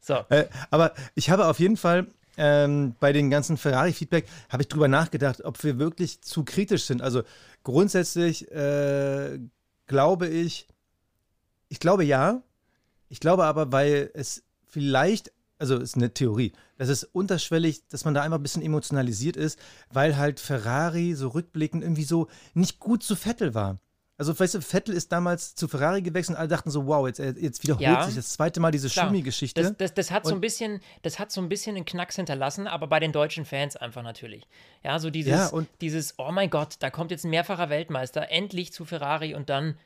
[0.00, 0.18] So.
[0.28, 4.88] Äh, aber ich habe auf jeden Fall ähm, bei den ganzen Ferrari-Feedback, habe ich drüber
[4.88, 7.02] nachgedacht, ob wir wirklich zu kritisch sind.
[7.02, 7.22] Also
[7.62, 9.38] grundsätzlich äh,
[9.86, 10.66] glaube ich,
[11.68, 12.42] ich glaube ja.
[13.08, 18.14] Ich glaube aber, weil es vielleicht, also ist eine Theorie, dass es unterschwellig, dass man
[18.14, 19.58] da einfach ein bisschen emotionalisiert ist,
[19.90, 23.78] weil halt Ferrari so rückblickend irgendwie so nicht gut zu Vettel war.
[24.16, 27.18] Also, weißt du, Vettel ist damals zu Ferrari gewechselt und alle dachten so, wow, jetzt,
[27.18, 28.04] jetzt wiederholt Ja.
[28.04, 28.88] sich das zweite Mal diese.
[28.88, 29.60] Schumi-Geschichte.
[29.60, 32.68] Das, das, das, hat so ein bisschen, das hat so ein bisschen einen Knacks hinterlassen,
[32.68, 34.46] aber bei den deutschen Fans einfach natürlich.
[34.84, 35.50] Ja, so dieses, Ja,
[35.80, 39.76] dieses, oh mein Gott, da kommt jetzt ein mehrfacher Weltmeister, endlich zu Ferrari und dann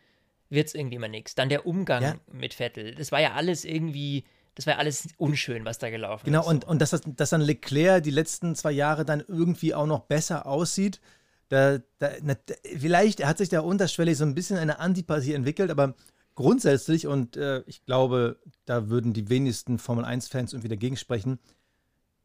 [0.50, 1.34] wird es irgendwie mal nichts.
[1.34, 2.14] Dann der Umgang Ja.
[2.30, 2.94] mit Vettel.
[2.96, 4.24] Das war ja alles irgendwie,
[4.56, 6.46] das war alles unschön, was da gelaufen Genau, ist.
[6.48, 10.00] und, und dass, das- dass dann Leclerc die letzten zwei Jahre dann irgendwie auch noch
[10.00, 11.00] besser aussieht.
[11.48, 12.36] Da, da, na,
[12.76, 15.94] vielleicht hat sich da unterschwellig so ein bisschen eine Antipathie entwickelt, aber
[16.34, 21.38] grundsätzlich, und äh, ich glaube, da würden die wenigsten Formel 1-Fans irgendwie dagegen sprechen,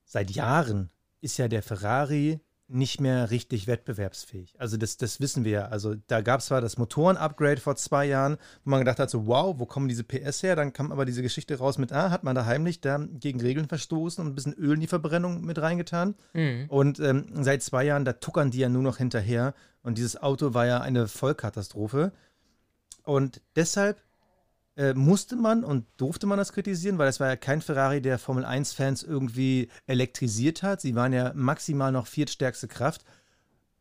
[0.05, 0.89] seit Jahren
[1.21, 2.41] ist ja der Ferrari
[2.73, 4.55] nicht mehr richtig wettbewerbsfähig.
[4.57, 5.65] Also das, das wissen wir ja.
[5.65, 9.27] Also da gab es zwar das Motoren-Upgrade vor zwei Jahren, wo man gedacht hat, so
[9.27, 10.55] wow, wo kommen diese PS her?
[10.55, 13.67] Dann kam aber diese Geschichte raus mit, ah, hat man da heimlich da gegen Regeln
[13.67, 16.15] verstoßen und ein bisschen Öl in die Verbrennung mit reingetan.
[16.33, 16.65] Mhm.
[16.69, 19.53] Und ähm, seit zwei Jahren, da tuckern die ja nur noch hinterher.
[19.83, 22.11] Und dieses Auto war ja eine Vollkatastrophe.
[23.03, 24.01] Und deshalb
[24.75, 28.17] äh, musste man und durfte man das kritisieren, weil es war ja kein Ferrari, der
[28.17, 30.81] Formel 1-Fans irgendwie elektrisiert hat.
[30.81, 33.03] Sie waren ja maximal noch viertstärkste Kraft.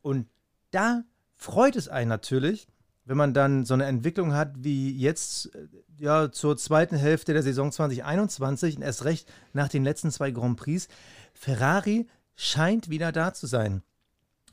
[0.02, 0.26] Und
[0.70, 1.05] da
[1.37, 2.66] freut es einen natürlich,
[3.05, 7.42] wenn man dann so eine Entwicklung hat wie jetzt äh, ja zur zweiten Hälfte der
[7.42, 10.88] Saison 2021 und erst recht nach den letzten zwei Grand Prix.
[11.35, 13.83] Ferrari scheint wieder da zu sein.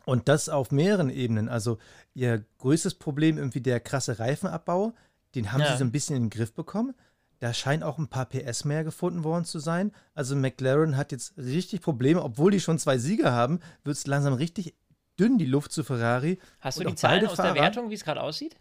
[0.06, 1.49] Und das auf mehreren Ebenen.
[1.49, 1.78] Also
[2.15, 4.93] ihr größtes Problem irgendwie der krasse Reifenabbau,
[5.36, 5.72] den haben Ja.
[5.72, 6.94] sie so ein bisschen in den Griff bekommen.
[7.39, 9.92] Da scheinen auch ein paar PS mehr gefunden worden zu sein.
[10.13, 14.34] Also McLaren hat jetzt richtig Probleme, obwohl die schon zwei Sieger haben, wird es langsam
[14.34, 14.76] richtig
[15.18, 16.39] dünn die Luft zu Ferrari.
[16.60, 18.58] Hast du die Zahlen aus Fahrer- der Wertung, wie es gerade aussieht?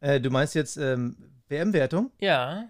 [0.00, 1.16] Äh, du meinst jetzt ähm,
[1.48, 2.10] WM-Wertung?
[2.20, 2.64] Ja.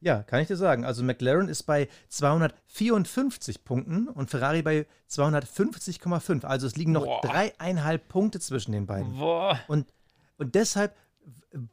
[0.00, 0.84] Ja, kann ich dir sagen.
[0.84, 6.44] Also McLaren ist bei 254 Punkten und Ferrari bei 250,5.
[6.44, 7.20] Also es liegen noch Boah.
[7.22, 9.18] dreieinhalb Punkte zwischen den beiden.
[9.18, 9.58] Boah.
[9.68, 9.92] Und,
[10.36, 10.94] und deshalb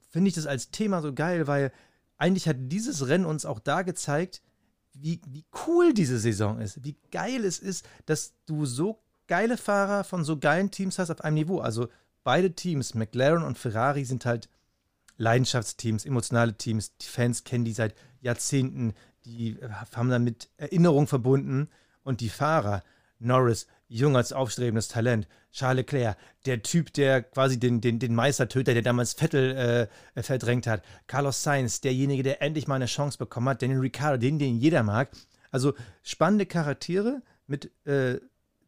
[0.10, 1.72] finde ich das als Thema so geil, weil
[2.18, 4.42] eigentlich hat dieses Rennen uns auch da gezeigt,
[4.94, 6.84] wie, wie cool diese Saison ist.
[6.84, 11.22] Wie geil es ist, dass du so geile Fahrer von so geilen Teams hast auf
[11.22, 11.60] einem Niveau.
[11.60, 11.90] Also
[12.24, 14.48] beide Teams, McLaren und Ferrari, sind halt
[15.18, 16.96] Leidenschaftsteams, emotionale Teams.
[16.98, 18.94] Die Fans kennen die seit Jahrzehnten.
[19.26, 21.70] Die äh, haben damit Erinnerung verbunden.
[22.04, 22.84] Und die Fahrer,
[23.26, 28.74] Norris, jung als aufstrebendes Talent, Charles Leclerc, der Typ, der quasi den, den, den Meistertöter,
[28.74, 33.50] der damals Vettel äh, verdrängt hat, Carlos Sainz, derjenige, der endlich mal eine Chance bekommen
[33.50, 35.10] hat, Daniel Ricciardo, den, den jeder mag.
[35.52, 38.20] Also spannende Charaktere mit äh,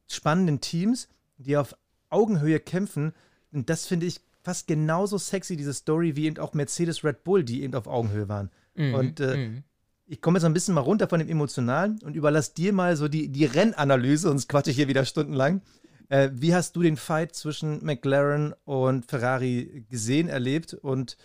[0.08, 1.76] spannenden Teams, die auf
[2.10, 3.14] Augenhöhe kämpfen.
[3.52, 7.44] Und das finde ich fast genauso sexy, diese Story, wie eben auch Mercedes Red Bull,
[7.44, 8.50] die eben auf Augenhöhe waren.
[8.76, 9.64] Mhm, Und äh, mhm.
[10.08, 13.08] Ich komme jetzt ein bisschen mal runter von dem Emotionalen und überlasse dir mal so
[13.08, 15.62] die, die Rennanalyse, sonst quatsche ich hier wieder stundenlang.
[16.10, 21.18] Äh, wie hast du den Fight zwischen McLaren und Ferrari gesehen, erlebt und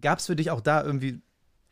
[0.00, 1.20] gab es für dich auch da irgendwie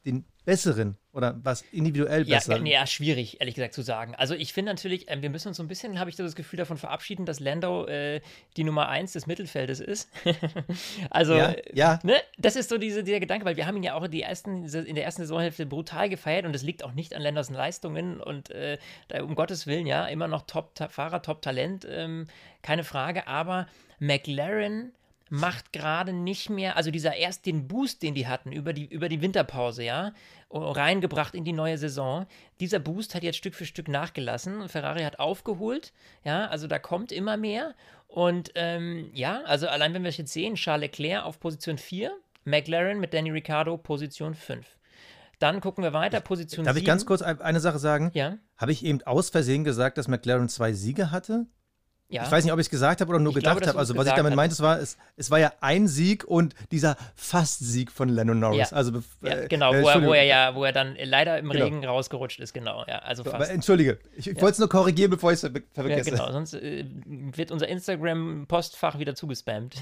[0.05, 2.59] den besseren oder was individuell Ja, besser?
[2.59, 4.15] nee, ja, schwierig, ehrlich gesagt zu sagen.
[4.15, 6.59] Also ich finde natürlich, ähm, wir müssen uns so ein bisschen, habe ich das Gefühl,
[6.59, 8.21] davon verabschieden, dass Lando äh,
[8.57, 10.11] die Nummer eins des Mittelfeldes ist.
[11.11, 11.99] also, Ja, ja.
[12.03, 14.65] Ne, das ist so diese, dieser Gedanke, weil wir haben ihn ja auch die ersten,
[14.67, 18.51] in der ersten Saisonhälfte brutal gefeiert und es liegt auch nicht an Landos Leistungen und
[18.51, 18.77] äh,
[19.23, 22.27] um Gottes Willen, ja, immer noch Top-Fahrer, Top-Talent, ähm,
[22.63, 23.67] keine Frage, aber
[23.99, 24.93] McLaren
[25.29, 29.09] macht gerade nicht mehr, also dieser erst den Boost, den die hatten über die, über
[29.09, 30.13] die Winterpause, ja,
[30.51, 32.27] reingebracht in die neue Saison.
[32.61, 34.69] Dieser Boost hat jetzt Stück für Stück nachgelassen.
[34.69, 35.93] Ferrari hat aufgeholt,
[36.25, 37.75] ja, also da kommt immer mehr.
[38.09, 42.13] Und ähm, ja, also allein wenn wir es jetzt sehen, Charles Leclerc auf Position 4,
[42.45, 44.65] McLaren mit Danny Ricciardo Position 5.
[45.41, 46.83] Dann gucken wir weiter, Position Darf 7.
[46.83, 48.11] ich ganz kurz ein- eine Sache sagen?
[48.15, 48.39] Ja.
[48.57, 51.47] Habe ich eben aus Versehen gesagt, dass McLaren zwei Siege hatte?
[52.09, 52.25] Ja.
[52.25, 53.79] Ich weiß nicht, ob ich es gesagt habe oder nur ich gedacht habe.
[53.79, 56.97] Also, was ich damit meinte, es war, es, es war ja ein Sieg und dieser
[57.17, 58.71] Fast-Sieg von Lennon Norris.
[58.71, 58.77] Ja.
[58.77, 61.49] Also, ja, äh, genau, äh, wo, er, wo, er, ja, wo er dann leider im
[61.49, 61.65] genau.
[61.65, 62.85] Regen rausgerutscht ist, genau.
[62.87, 63.35] Ja, also fast.
[63.35, 66.11] Aber entschuldige, ich, ich wollte es nur korrigieren, bevor ich es ver vergesse.
[66.11, 69.75] Ja, genau, sonst äh, wird unser Instagram-Postfach wieder zugespammt.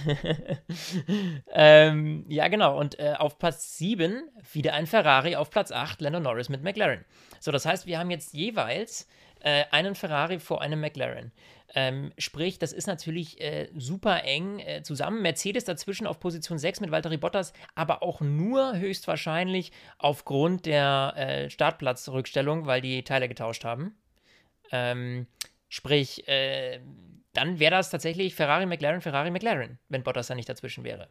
[1.53, 2.79] ähm, ja, genau.
[2.79, 7.05] Und äh, auf Platz 7 wieder ein Ferrari, auf Platz 8 Lennon Norris mit McLaren.
[7.39, 9.07] So, das heißt, wir haben jetzt jeweils
[9.41, 11.31] äh, einen Ferrari vor einem McLaren.
[11.77, 15.23] Ähm, sprich, das ist natürlich äh, super eng äh, zusammen.
[15.23, 21.51] Mercedes dazwischen auf Position 6 mit Valtteri Bottas, aber auch nur höchstwahrscheinlich aufgrund der äh,
[21.51, 23.97] Startplatzrückstellung, weil die Teile getauscht haben.
[24.71, 25.27] Ähm,
[25.69, 26.81] sprich, äh,
[27.33, 31.09] dann wäre das tatsächlich Ferrari, McLaren, Ferrari, McLaren, wenn Bottas da nicht dazwischen wäre.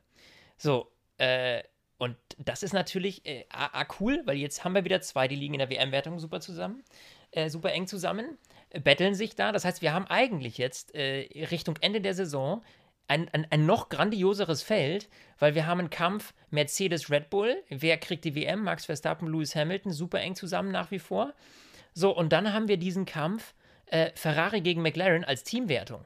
[0.55, 1.61] So, äh,
[1.97, 3.43] und das ist natürlich äh,
[3.99, 6.83] cool, weil jetzt haben wir wieder zwei, die liegen in der WM-Wertung super zusammen,
[7.47, 8.37] super eng zusammen
[8.73, 9.51] betteln sich da.
[9.51, 12.63] Das heißt, wir haben eigentlich jetzt äh, Richtung Ende der Saison
[13.07, 17.61] ein, ein, ein, noch grandioseres Feld, weil wir haben einen Kampf Mercedes-Red Bull.
[17.69, 18.63] Wer kriegt die WM?
[18.63, 21.33] Max Verstappen, Lewis Hamilton, super eng zusammen nach wie vor.
[21.93, 23.53] So, und dann haben wir diesen Kampf
[23.87, 26.05] äh, Ferrari gegen McLaren als Teamwertung.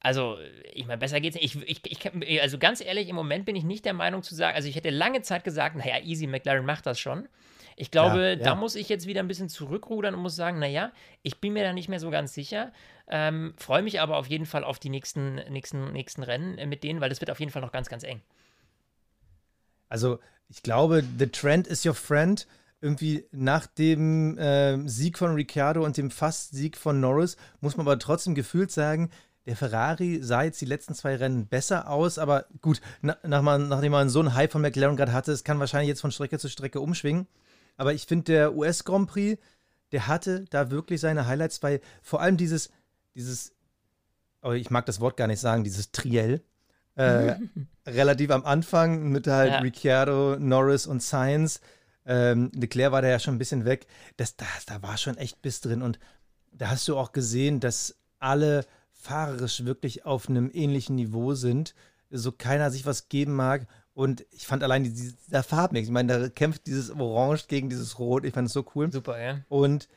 [0.00, 0.38] Also,
[0.72, 1.54] ich meine, besser geht's nicht.
[1.64, 4.56] Ich, ich, ich, also ganz ehrlich, im Moment bin ich nicht der Meinung zu sagen,
[4.56, 7.28] also ich hätte lange Zeit gesagt, naja, easy, McLaren macht das schon.
[7.76, 8.36] Ich glaube, ja, ja.
[8.36, 11.64] da muss ich jetzt wieder ein bisschen zurückrudern und muss sagen, naja, ich bin mir
[11.64, 12.72] da nicht mehr so ganz sicher.
[13.08, 16.82] Ähm, Freue mich aber auf jeden Fall auf die nächsten, nächsten, nächsten Rennen äh, mit
[16.82, 18.22] denen, weil das wird auf jeden Fall noch ganz, ganz eng.
[19.88, 22.46] Also, ich glaube, the trend is your friend.
[22.80, 27.98] Irgendwie nach dem äh, Sieg von Ricciardo und dem Fast-Sieg von Norris muss man aber
[27.98, 29.10] trotzdem gefühlt sagen,
[29.46, 34.08] der Ferrari sah jetzt die letzten zwei Rennen besser aus, aber gut, nach, nachdem man
[34.08, 36.80] so einen Hype von McLaren gerade hatte, es kann wahrscheinlich jetzt von Strecke zu Strecke
[36.80, 37.26] umschwingen.
[37.76, 39.40] Aber ich finde, der US Grand Prix,
[39.92, 42.70] der hatte da wirklich seine Highlights, weil vor allem dieses,
[43.14, 43.52] dieses,
[44.40, 46.42] aber ich mag das Wort gar nicht sagen, dieses Triell,
[46.94, 47.36] äh,
[47.86, 49.58] relativ am Anfang mit halt ja.
[49.58, 51.60] Ricciardo, Norris und Sainz.
[52.04, 53.86] Ähm, Leclerc war da ja schon ein bisschen weg.
[54.16, 55.82] Das, das, da war schon echt Biss drin.
[55.82, 55.98] Und
[56.52, 61.74] da hast du auch gesehen, dass alle fahrerisch wirklich auf einem ähnlichen Niveau sind.
[62.10, 63.66] So keiner sich was geben mag.
[63.94, 68.24] Und ich fand allein dieser Farbmix, ich meine, da kämpft dieses Orange gegen dieses Rot,
[68.24, 68.90] ich fand es so cool.
[68.90, 69.40] Super, ja.
[69.48, 69.88] Und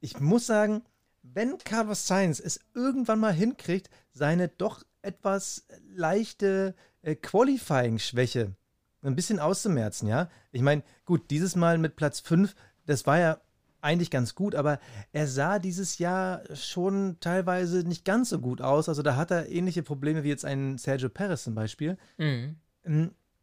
[0.00, 0.82] ich muss sagen,
[1.22, 8.54] wenn Carlos Sainz es irgendwann mal hinkriegt, seine doch etwas leichte äh, Qualifying-Schwäche
[9.02, 10.28] ein bisschen auszumerzen, ja.
[10.50, 12.54] Ich meine, gut, dieses Mal mit Platz 5,
[12.86, 13.40] das war ja
[13.80, 14.80] eigentlich ganz gut, aber
[15.12, 18.88] er sah dieses Jahr schon teilweise nicht ganz so gut aus.
[18.88, 21.96] Also da hat er ähnliche Probleme wie jetzt ein Sergio Perez zum Beispiel.
[22.18, 22.56] Mhm.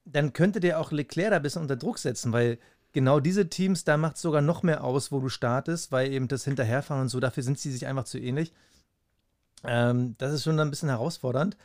[0.05, 2.57] Dann könnte der auch Leclerc da ein bisschen unter Druck setzen, weil
[2.91, 6.27] genau diese Teams, da macht es sogar noch mehr aus, wo du startest, weil eben
[6.27, 8.53] das Hinterherfahren und so, dafür sind sie sich einfach zu ähnlich.
[9.63, 11.57] Ähm, das ist schon ein bisschen herausfordernd.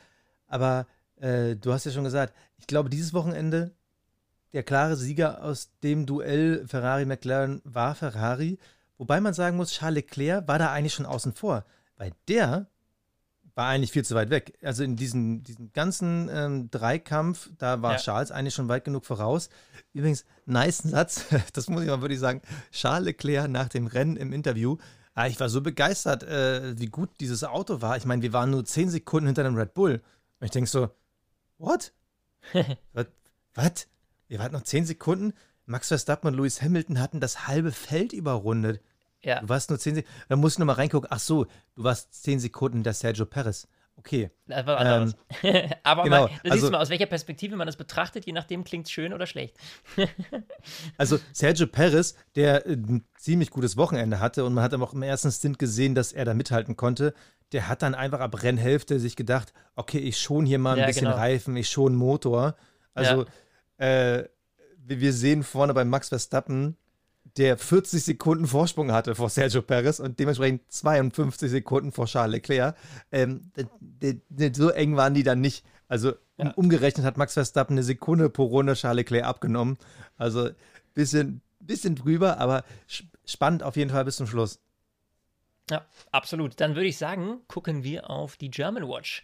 [0.46, 3.72] Aber äh, du hast ja schon gesagt, ich glaube, dieses Wochenende
[4.52, 8.58] der klare Sieger aus dem Duell Ferrari-McLaren war Ferrari.
[8.96, 11.64] Wobei man sagen muss, Charles Leclerc war da eigentlich schon außen vor,
[11.96, 12.66] weil der
[13.58, 14.56] war eigentlich viel zu weit weg.
[14.62, 17.98] Also in diesem, diesem ganzen ähm, Dreikampf, da war ja.
[17.98, 19.50] Charles eigentlich schon weit genug voraus.
[19.92, 22.40] Übrigens, nice Satz, das muss ich mal wirklich sagen.
[22.70, 24.76] Charles Leclerc nach dem Rennen im Interview.
[25.14, 27.96] Ah, ich war so begeistert, äh, wie gut dieses Auto war.
[27.96, 30.02] Ich meine, wir waren nur zehn Sekunden hinter dem Red Bull.
[30.38, 30.90] Und ich denke so,
[31.58, 31.92] what?
[33.54, 33.88] Was?
[34.28, 35.32] Wir warten noch zehn Sekunden?
[35.66, 38.80] Max Verstappen und Lewis Hamilton hatten das halbe Feld überrundet.
[39.22, 39.40] Ja.
[39.40, 40.20] Du warst nur 10 Sekunden.
[40.28, 41.08] Da musst du nochmal reingucken.
[41.10, 43.66] Ach so, du warst 10 Sekunden der Sergio Perez.
[43.98, 44.30] Okay.
[44.48, 45.12] Ähm,
[45.82, 48.32] Aber genau, mal, da also, siehst du mal, aus welcher Perspektive man das betrachtet, je
[48.32, 49.56] nachdem klingt es schön oder schlecht.
[50.98, 55.02] also Sergio Perez, der äh, ein ziemlich gutes Wochenende hatte und man hat auch im
[55.02, 57.12] ersten Stint gesehen, dass er da mithalten konnte.
[57.50, 60.86] Der hat dann einfach ab Rennhälfte sich gedacht, okay, ich schon hier mal ein ja,
[60.86, 61.16] bisschen genau.
[61.16, 62.54] Reifen, ich schon Motor.
[62.94, 63.26] Also
[63.80, 64.14] ja.
[64.16, 64.28] äh,
[64.76, 66.76] wir sehen vorne bei Max Verstappen,
[67.38, 72.76] der 40 Sekunden Vorsprung hatte vor Sergio Perez und dementsprechend 52 Sekunden vor Charles Leclerc.
[73.12, 73.52] Ähm,
[74.52, 75.64] so eng waren die dann nicht.
[75.86, 76.50] Also ja.
[76.56, 79.78] umgerechnet hat Max Verstappen eine Sekunde pro Runde Charles Leclerc abgenommen.
[80.16, 80.50] Also
[80.94, 82.64] bisschen, bisschen drüber, aber
[83.24, 84.60] spannend auf jeden Fall bis zum Schluss.
[85.70, 86.60] Ja, absolut.
[86.60, 89.22] Dann würde ich sagen, gucken wir auf die German Watch.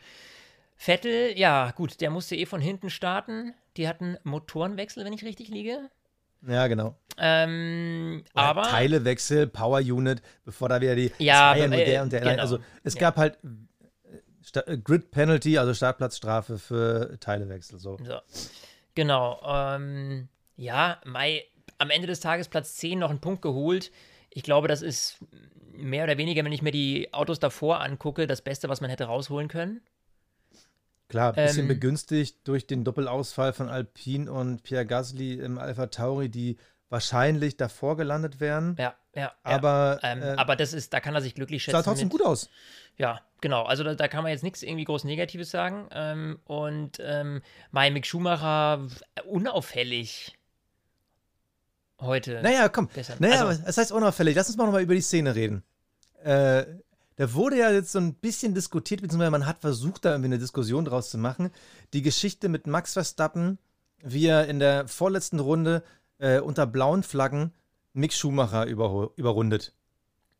[0.77, 3.55] Vettel, ja, gut, der musste eh von hinten starten.
[3.77, 5.90] Die hatten Motorenwechsel, wenn ich richtig liege.
[6.46, 6.96] Ja, genau.
[7.16, 12.20] Ähm, aber Teilewechsel, Power Unit, bevor da wieder die ja, ja nur der und der
[12.20, 12.40] genau.
[12.40, 13.38] Also es gab halt
[14.54, 17.78] äh, äh, Grid Penalty, also Startplatzstrafe für Teilewechsel.
[17.78, 17.98] So.
[18.02, 18.20] so.
[18.94, 19.40] Genau.
[19.46, 21.44] Ähm, ja, Mai
[21.78, 23.90] am Ende des Tages Platz 10 noch einen Punkt geholt.
[24.30, 25.18] Ich glaube, das ist
[25.72, 29.04] mehr oder weniger, wenn ich mir die Autos davor angucke, das Beste, was man hätte
[29.04, 29.80] rausholen können.
[31.14, 35.87] Klar, ein bisschen ähm, begünstigt durch den Doppelausfall von Alpine und Pierre Gasly im Alpha
[35.87, 36.57] Tauri, die
[36.90, 38.74] wahrscheinlich davor gelandet wären.
[38.81, 39.33] Ja, ja.
[39.44, 40.12] Aber, ja.
[40.12, 41.77] Ähm, äh, aber das ist, da kann er sich glücklich schätzen.
[41.77, 42.50] Sah trotzdem gut aus.
[42.96, 43.62] Ja, genau.
[43.62, 45.87] Also da, da, kann man jetzt nichts irgendwie groß Negatives sagen.
[45.92, 48.85] Ähm, und ähm, Mick Schumacher
[49.29, 50.37] unauffällig
[52.00, 52.42] heute.
[52.42, 52.88] Naja, komm.
[52.88, 53.14] Besser.
[53.20, 54.35] Naja, also, das heißt unauffällig.
[54.35, 55.62] Lass uns mal nochmal über die Szene reden.
[56.24, 56.64] Äh,
[57.16, 60.38] da wurde ja jetzt so ein bisschen diskutiert, beziehungsweise man hat versucht, da irgendwie eine
[60.38, 61.50] Diskussion draus zu machen.
[61.92, 63.59] Die Geschichte mit Max Verstappen,
[64.03, 65.83] wie er in der vorletzten Runde
[66.18, 67.53] äh, unter blauen Flaggen
[67.92, 69.72] Mick Schumacher über, überrundet.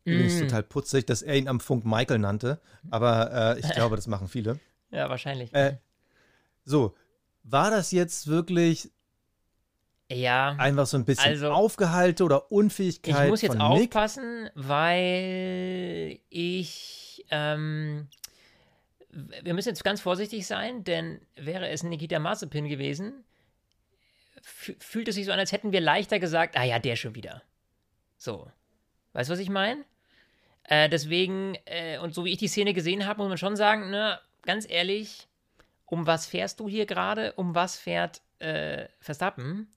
[0.03, 0.11] Mm.
[0.11, 2.59] Übrigens total putzig, dass er ihn am Funk Michael nannte,
[2.89, 4.59] aber äh, ich glaube, das machen viele.
[4.91, 5.53] Ja, wahrscheinlich.
[5.53, 5.79] Äh,
[6.63, 6.95] so,
[7.43, 8.91] war das jetzt wirklich
[10.11, 13.23] ja, einfach so ein bisschen also, Aufgehalte oder Unfähigkeit?
[13.23, 18.07] Ich muss jetzt aufpassen, weil ich ähm,
[19.41, 23.23] wir müssen jetzt ganz vorsichtig sein, denn wäre es Nikita Mazepin gewesen,
[24.41, 27.41] fühlt es sich so an, als hätten wir leichter gesagt, ah ja, der schon wieder.
[28.17, 28.51] So.
[29.13, 29.85] Weißt du, was ich meine?
[30.63, 33.89] Äh, deswegen, äh, und so wie ich die Szene gesehen habe, muss man schon sagen,
[33.89, 35.27] ne, ganz ehrlich,
[35.85, 37.33] um was fährst du hier gerade?
[37.33, 39.69] Um was fährt äh, Verstappen?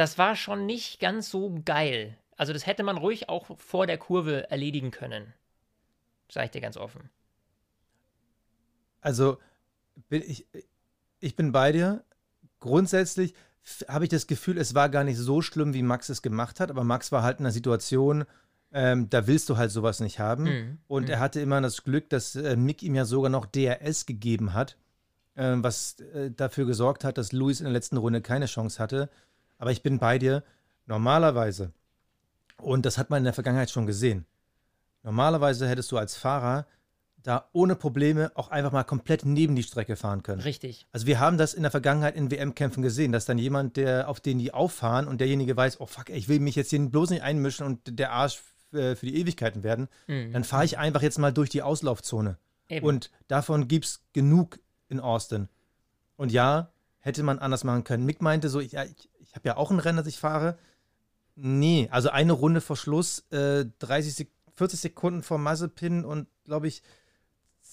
[0.00, 2.16] Das war schon nicht ganz so geil.
[2.38, 5.34] Also, das hätte man ruhig auch vor der Kurve erledigen können.
[6.30, 7.10] Sag ich dir ganz offen.
[9.02, 9.36] Also,
[10.08, 10.46] bin ich,
[11.18, 12.02] ich bin bei dir.
[12.60, 13.34] Grundsätzlich
[13.88, 16.70] habe ich das Gefühl, es war gar nicht so schlimm, wie Max es gemacht hat,
[16.70, 18.24] aber Max war halt in einer Situation,
[18.72, 20.44] ähm, da willst du halt sowas nicht haben.
[20.44, 20.78] Mhm.
[20.88, 21.10] Und mhm.
[21.10, 24.78] er hatte immer das Glück, dass äh, Mick ihm ja sogar noch DRS gegeben hat,
[25.34, 29.10] äh, was äh, dafür gesorgt hat, dass Luis in der letzten Runde keine Chance hatte.
[29.60, 30.42] Aber ich bin bei dir.
[30.86, 31.70] Normalerweise,
[32.56, 34.26] und das hat man in der Vergangenheit schon gesehen,
[35.04, 36.66] normalerweise hättest du als Fahrer
[37.22, 40.40] da ohne Probleme auch einfach mal komplett neben die Strecke fahren können.
[40.40, 40.86] Richtig.
[40.90, 44.20] Also wir haben das in der Vergangenheit in WM-Kämpfen gesehen, dass dann jemand, der auf
[44.20, 47.22] den die auffahren und derjenige weiß, oh fuck, ich will mich jetzt hier bloß nicht
[47.22, 48.42] einmischen und der Arsch
[48.72, 50.32] äh, für die Ewigkeiten werden, mhm.
[50.32, 52.38] dann fahre ich einfach jetzt mal durch die Auslaufzone.
[52.68, 52.86] Eben.
[52.86, 55.48] Und davon gibt es genug in Austin.
[56.16, 58.06] Und ja, hätte man anders machen können.
[58.06, 60.58] Mick meinte so, ja, ich, ich habe ja auch ein Rennen, das ich fahre.
[61.36, 66.82] Nee, also eine Runde vor Schluss, äh, 30, 40 Sekunden vor Mazepin und glaube ich,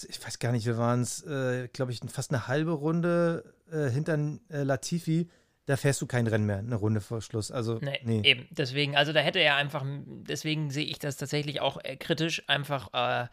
[0.08, 3.90] ich weiß gar nicht, wir waren es, äh, glaube ich, fast eine halbe Runde äh,
[3.90, 5.30] hinter äh, Latifi.
[5.68, 7.52] Da fährst du kein Rennen mehr, eine Runde vor Schluss.
[7.52, 8.22] Also, nee, nee.
[8.24, 8.48] eben.
[8.52, 12.94] Deswegen, also da hätte er einfach, deswegen sehe ich das tatsächlich auch äh, kritisch, einfach
[12.94, 13.28] äh,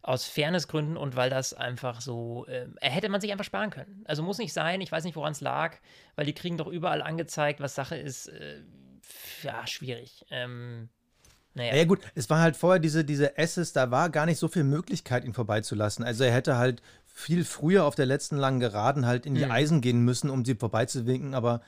[0.00, 4.04] aus Fairnessgründen und weil das einfach so, äh, hätte man sich einfach sparen können.
[4.06, 5.76] Also muss nicht sein, ich weiß nicht, woran es lag,
[6.14, 8.28] weil die kriegen doch überall angezeigt, was Sache ist.
[8.28, 8.62] Äh,
[9.42, 10.24] ja, schwierig.
[10.30, 10.88] Ähm,
[11.54, 11.74] naja.
[11.74, 14.64] Ja, gut, es war halt vorher diese, diese Esses, da war gar nicht so viel
[14.64, 16.04] Möglichkeit, ihn vorbeizulassen.
[16.04, 16.80] Also er hätte halt
[17.12, 19.50] viel früher auf der letzten langen Geraden halt in die mhm.
[19.50, 21.60] Eisen gehen müssen, um sie vorbeizuwinken, aber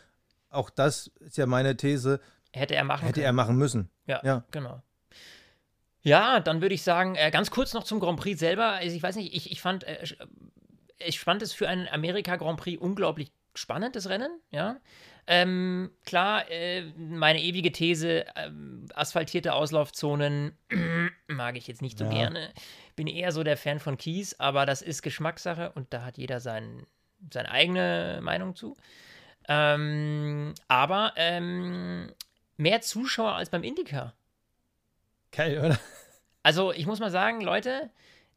[0.50, 2.20] auch das ist ja meine These.
[2.52, 3.26] Hätte er machen Hätte können.
[3.26, 3.90] er machen müssen.
[4.06, 4.44] Ja, ja.
[4.50, 4.82] genau.
[6.02, 8.68] Ja, dann würde ich sagen, äh, ganz kurz noch zum Grand Prix selber.
[8.72, 10.04] Also ich weiß nicht, ich, ich fand, äh,
[10.98, 14.76] ich fand es für einen Amerika Grand Prix unglaublich spannend, das Rennen, ja.
[15.26, 20.56] Ähm, klar, äh, meine ewige These, ähm, asphaltierte Auslaufzonen
[21.28, 22.10] mag ich jetzt nicht so ja.
[22.10, 22.52] gerne.
[22.96, 26.40] Bin eher so der Fan von Kies, aber das ist Geschmackssache und da hat jeder
[26.40, 26.86] sein,
[27.32, 28.76] seine eigene Meinung zu.
[29.48, 32.12] Ähm, aber ähm,
[32.56, 34.14] mehr Zuschauer als beim Indica.
[35.32, 35.78] Geil, oder?
[36.42, 37.90] Also ich muss mal sagen, Leute,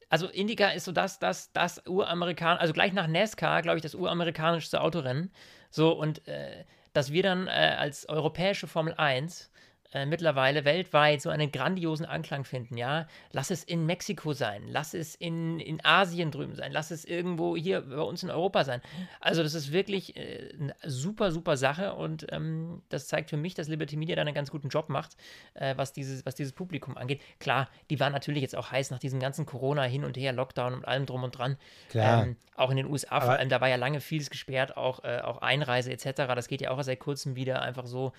[0.10, 3.96] also Indica ist so das, das, das Uramerikan, also gleich nach NASCAR, glaube ich, das
[3.96, 5.32] uramerikanischste Autorennen.
[5.70, 6.64] So, und äh,
[6.98, 9.52] dass wir dann äh, als europäische Formel 1
[9.94, 13.08] äh, mittlerweile weltweit so einen grandiosen Anklang finden, ja.
[13.32, 17.56] Lass es in Mexiko sein, lass es in, in Asien drüben sein, lass es irgendwo
[17.56, 18.82] hier bei uns in Europa sein.
[19.20, 23.54] Also das ist wirklich äh, eine super, super Sache und ähm, das zeigt für mich,
[23.54, 25.16] dass Liberty Media da einen ganz guten Job macht,
[25.54, 27.22] äh, was, dieses, was dieses Publikum angeht.
[27.40, 30.74] Klar, die waren natürlich jetzt auch heiß nach diesem ganzen Corona hin und her, Lockdown
[30.74, 31.58] und allem drum und dran.
[31.90, 32.24] Klar.
[32.24, 35.20] Ähm, auch in den USA vor allem, da war ja lange vieles gesperrt, auch, äh,
[35.20, 36.34] auch Einreise etc.
[36.36, 38.14] Das geht ja auch seit kurzem wieder einfach so.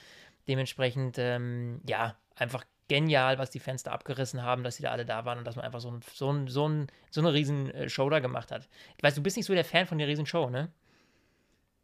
[0.48, 5.04] Dementsprechend, ähm, ja, einfach genial, was die Fans da abgerissen haben, dass sie da alle
[5.04, 7.70] da waren und dass man einfach so, ein, so, ein, so, ein, so eine riesen
[7.70, 8.68] äh, Show da gemacht hat.
[8.96, 10.72] Ich weiß, du bist nicht so der Fan von der riesen Show, ne?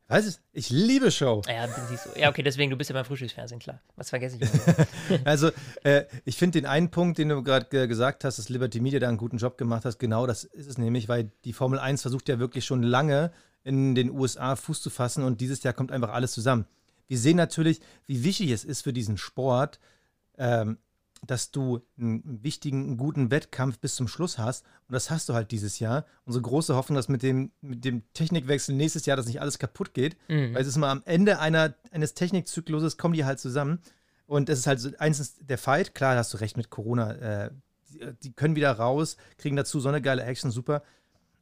[0.07, 0.43] Was ist?
[0.53, 1.41] Ich liebe Show.
[1.49, 2.11] Ja, so.
[2.19, 3.81] ja, okay, deswegen, du bist ja beim Frühstücksfernsehen, klar.
[3.97, 4.51] Was vergesse ich
[5.25, 5.51] also,
[5.83, 9.09] äh, ich finde den einen Punkt, den du gerade gesagt hast, dass Liberty Media da
[9.09, 12.29] einen guten Job gemacht hat, genau das ist es nämlich, weil die Formel 1 versucht
[12.29, 16.13] ja wirklich schon lange in den USA Fuß zu fassen und dieses Jahr kommt einfach
[16.13, 16.67] alles zusammen.
[17.07, 19.79] Wir sehen natürlich, wie wichtig es ist für diesen Sport,
[20.39, 20.79] ähm,
[21.27, 24.65] dass du einen wichtigen, einen guten Wettkampf bis zum Schluss hast.
[24.89, 26.05] Und das hast du halt dieses Jahr.
[26.25, 29.95] Unsere große Hoffnung, dass mit dem, mit dem Technikwechsel nächstes Jahr, dass nicht alles kaputt
[29.95, 30.17] geht.
[30.29, 30.55] Mhm.
[30.55, 33.81] Weil es ist mal am Ende einer, eines Technikzykluses, kommen die halt zusammen.
[34.27, 37.13] Und das ist halt so, eins der Fight, klar, hast du recht mit Corona.
[37.13, 37.51] Äh,
[37.91, 40.83] die, die, können wieder raus, kriegen dazu so eine geile Action, super.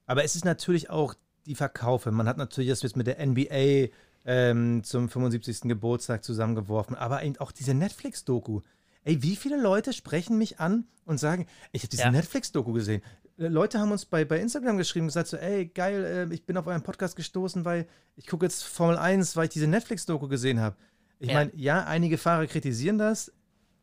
[0.07, 1.15] Aber es ist natürlich auch
[1.47, 2.11] die Verkaufe.
[2.11, 3.89] Man hat natürlich das jetzt mit der NBA
[4.25, 5.63] ähm, zum 75.
[5.63, 6.97] Geburtstag zusammengeworfen.
[6.97, 8.61] Aber eben auch diese Netflix-Doku.
[9.05, 12.11] Ey, wie viele Leute sprechen mich an und sagen, ich habe diese ja.
[12.11, 13.03] Netflix-Doku gesehen.
[13.39, 16.47] Äh, Leute haben uns bei, bei Instagram geschrieben und gesagt so, ey, geil, äh, ich
[16.47, 20.29] bin auf euren Podcast gestoßen, weil ich gucke jetzt Formel 1, weil ich diese Netflix-Doku
[20.29, 20.77] gesehen habe.
[21.19, 21.35] Ich ja.
[21.35, 23.33] meine, ja, einige Fahrer kritisieren das.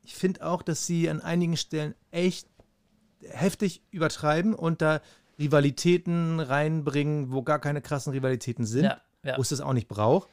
[0.04, 2.48] Ich finde auch, dass sie an einigen Stellen echt
[3.22, 5.02] heftig übertreiben und da
[5.38, 9.38] Rivalitäten reinbringen, wo gar keine krassen Rivalitäten sind, ja, ja.
[9.38, 10.30] wo es das auch nicht braucht.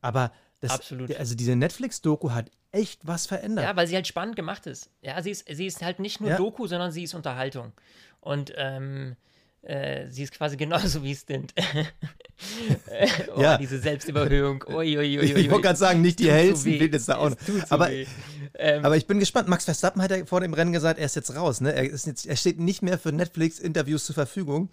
[0.00, 1.14] Aber das, Absolut.
[1.16, 3.64] also diese Netflix-Doku hat echt was verändert.
[3.64, 4.90] Ja, weil sie halt spannend gemacht ist.
[5.02, 6.36] Ja, sie ist, sie ist halt nicht nur ja.
[6.36, 7.72] Doku, sondern sie ist Unterhaltung.
[8.20, 9.16] Und ähm,
[9.62, 11.54] äh, sie ist quasi genauso wie Stint.
[13.34, 13.58] oh, ja.
[13.58, 14.64] diese Selbstüberhöhung.
[14.68, 17.36] Ui, ui, ui, ich wollte gerade sagen, nicht die hellsten Bilder da auch noch.
[17.70, 19.48] Aber, ähm, aber ich bin gespannt.
[19.48, 21.60] Max Verstappen hat ja vor dem Rennen gesagt, er ist jetzt raus.
[21.60, 21.72] Ne?
[21.72, 24.70] Er, ist jetzt, er steht nicht mehr für Netflix-Interviews zur Verfügung.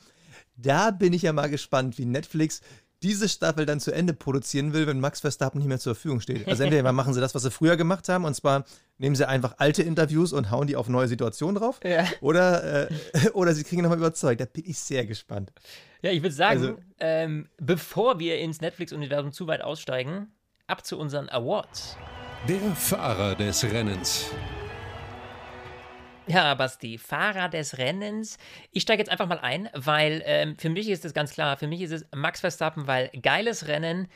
[0.57, 2.61] Da bin ich ja mal gespannt, wie Netflix
[3.03, 6.47] diese Staffel dann zu Ende produzieren will, wenn Max Verstappen nicht mehr zur Verfügung steht.
[6.47, 8.65] Also entweder machen sie das, was sie früher gemacht haben, und zwar
[8.97, 11.79] nehmen sie einfach alte Interviews und hauen die auf neue Situationen drauf.
[11.83, 12.05] Ja.
[12.21, 12.93] Oder, äh,
[13.33, 14.41] oder sie kriegen nochmal überzeugt.
[14.41, 15.51] Da bin ich sehr gespannt.
[16.01, 20.27] Ja, ich würde sagen, also, ähm, bevor wir ins Netflix-Universum zu weit aussteigen,
[20.67, 21.97] ab zu unseren Awards.
[22.47, 24.25] Der Fahrer des Rennens.
[26.31, 28.37] Ja, Basti, Fahrer des Rennens.
[28.71, 31.67] Ich steige jetzt einfach mal ein, weil ähm, für mich ist es ganz klar, für
[31.67, 34.07] mich ist es Max Verstappen, weil geiles Rennen,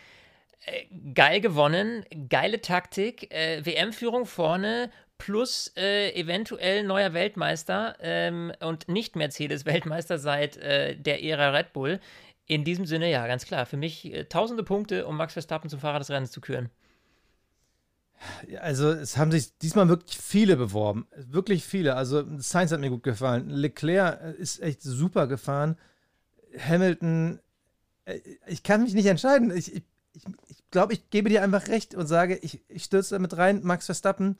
[0.65, 8.87] äh, geil gewonnen, geile Taktik, äh, WM-Führung vorne, plus äh, eventuell neuer Weltmeister ähm, und
[8.87, 11.99] nicht Mercedes-Weltmeister seit äh, der Ära Red Bull.
[12.47, 15.81] In diesem Sinne, ja, ganz klar, für mich äh, tausende Punkte, um Max Verstappen zum
[15.81, 16.69] Fahrer des Rennens zu küren.
[18.61, 21.07] Also es haben sich diesmal wirklich viele beworben.
[21.15, 21.95] Wirklich viele.
[21.95, 23.49] Also Sainz hat mir gut gefallen.
[23.49, 25.77] Leclerc ist echt super gefahren.
[26.57, 27.39] Hamilton,
[28.05, 29.55] äh, ich kann mich nicht entscheiden.
[29.55, 33.37] Ich, ich, ich, glaube, ich gebe dir einfach recht und sage, ich, ich stürze damit
[33.37, 33.61] rein.
[33.63, 34.37] Max Verstappen,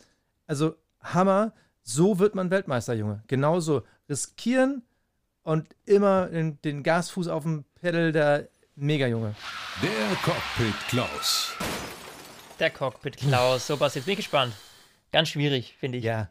[0.48, 1.54] also Hammer.
[1.84, 3.24] So wird man Weltmeister, Junge.
[3.28, 3.84] Genauso.
[4.10, 4.82] Riskieren
[5.44, 9.36] und immer den, den Gasfuß auf dem Pedal, der Mega, Junge.
[9.82, 11.54] Der Cockpit Klaus.
[12.60, 13.68] Der Cockpit Klaus.
[13.68, 14.54] So, jetzt bin ich gespannt.
[15.12, 16.06] Ganz schwierig, finde ich.
[16.06, 16.30] Ja.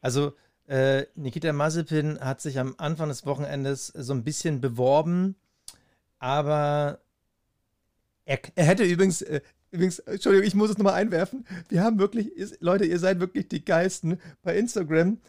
[0.00, 0.32] Also,
[0.66, 5.36] äh, Nikita Mazepin hat sich am Anfang des Wochenendes so ein bisschen beworben,
[6.18, 7.00] aber
[8.24, 11.46] er, er hätte übrigens, äh, übrigens, Entschuldigung, ich muss es nochmal einwerfen.
[11.68, 12.30] Wir haben wirklich,
[12.60, 15.20] Leute, ihr seid wirklich die Geisten bei Instagram.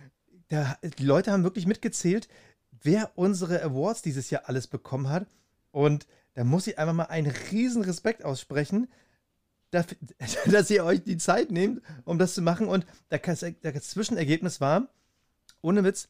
[0.47, 2.29] Da, die Leute haben wirklich mitgezählt,
[2.81, 5.27] wer unsere Awards dieses Jahr alles bekommen hat.
[5.71, 8.87] Und da muss ich einfach mal einen riesen Respekt aussprechen
[10.45, 12.67] dass ihr euch die Zeit nehmt, um das zu machen.
[12.67, 14.87] Und das Zwischenergebnis war,
[15.61, 16.09] ohne Witz,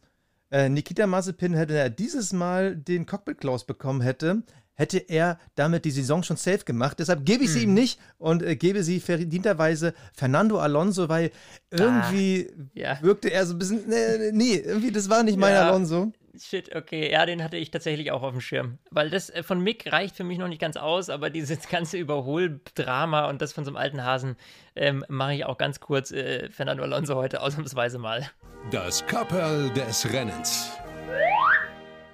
[0.51, 4.43] äh, Nikita Mazepin hätte er dieses Mal den Cockpit Klaus bekommen hätte,
[4.75, 6.99] hätte er damit die Saison schon safe gemacht.
[6.99, 7.69] Deshalb gebe ich sie hm.
[7.69, 11.31] ihm nicht und äh, gebe sie verdienterweise Fernando Alonso, weil
[11.69, 12.97] irgendwie ah, ja.
[13.01, 15.67] wirkte er so ein bisschen, nee, nee, irgendwie, das war nicht mein ja.
[15.67, 16.11] Alonso.
[16.35, 17.11] Shit, okay.
[17.11, 18.79] Ja, den hatte ich tatsächlich auch auf dem Schirm.
[18.89, 21.97] Weil das äh, von Mick reicht für mich noch nicht ganz aus, aber dieses ganze
[21.97, 24.35] Überholdrama und das von so einem alten Hasen
[24.75, 28.27] ähm, mache ich auch ganz kurz äh, Fernando Alonso heute ausnahmsweise mal.
[28.71, 30.71] Das Kapperl des Rennens.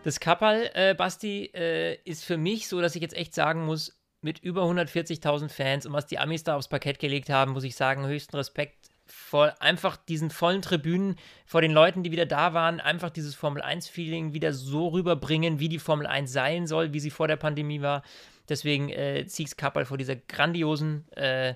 [0.04, 4.00] Das Kapperl, äh, Basti, äh, ist für mich so, dass ich jetzt echt sagen muss,
[4.22, 7.76] mit über 140.000 Fans und was die Amis da aufs Parkett gelegt haben, muss ich
[7.76, 12.80] sagen, höchsten Respekt vor einfach diesen vollen Tribünen, vor den Leuten, die wieder da waren,
[12.80, 17.10] einfach dieses Formel 1-Feeling wieder so rüberbringen, wie die Formel 1 sein soll, wie sie
[17.10, 18.04] vor der Pandemie war.
[18.48, 21.56] Deswegen äh, ziehe ich Kappel vor dieser grandiosen äh,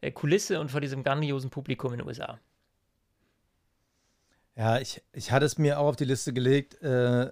[0.00, 2.38] äh, Kulisse und vor diesem grandiosen Publikum in den USA.
[4.56, 6.80] Ja, ich, ich hatte es mir auch auf die Liste gelegt.
[6.82, 7.30] Äh,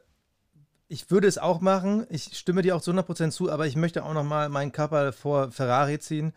[0.89, 2.07] ich würde es auch machen.
[2.09, 5.53] Ich stimme dir auch zu 100% zu, aber ich möchte auch nochmal meinen Kappel vor
[5.53, 6.33] Ferrari ziehen.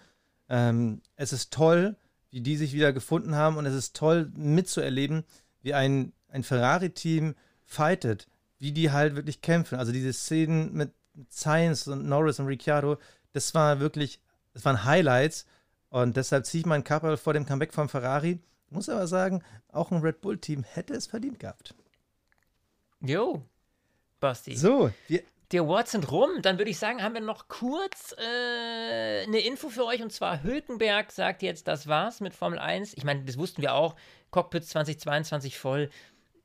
[0.50, 1.96] Ähm, es ist toll,
[2.30, 3.56] wie die sich wieder gefunden haben.
[3.56, 5.24] Und es ist toll mitzuerleben,
[5.62, 8.28] wie ein, ein Ferrari-Team fightet,
[8.60, 9.80] wie die halt wirklich kämpfen.
[9.80, 10.92] Also diese Szenen mit
[11.30, 12.98] Sainz und Norris und Ricciardo,
[13.32, 14.20] das war wirklich,
[14.54, 15.46] das waren Highlights.
[15.90, 18.40] Und deshalb ziehe ich meinen Kappel vor dem Comeback von Ferrari.
[18.70, 21.74] Muss aber sagen, auch ein Red Bull-Team hätte es verdient gehabt.
[23.02, 23.44] Jo,
[24.22, 24.56] Basti.
[24.56, 26.30] So, wir, Die Awards sind rum.
[26.42, 30.02] Dann würde ich sagen, haben wir noch kurz äh, eine Info für euch.
[30.02, 32.94] Und zwar Hülkenberg sagt jetzt, das war's mit Formel 1.
[32.94, 33.96] Ich meine, das wussten wir auch.
[34.30, 35.90] Cockpit 2022 voll.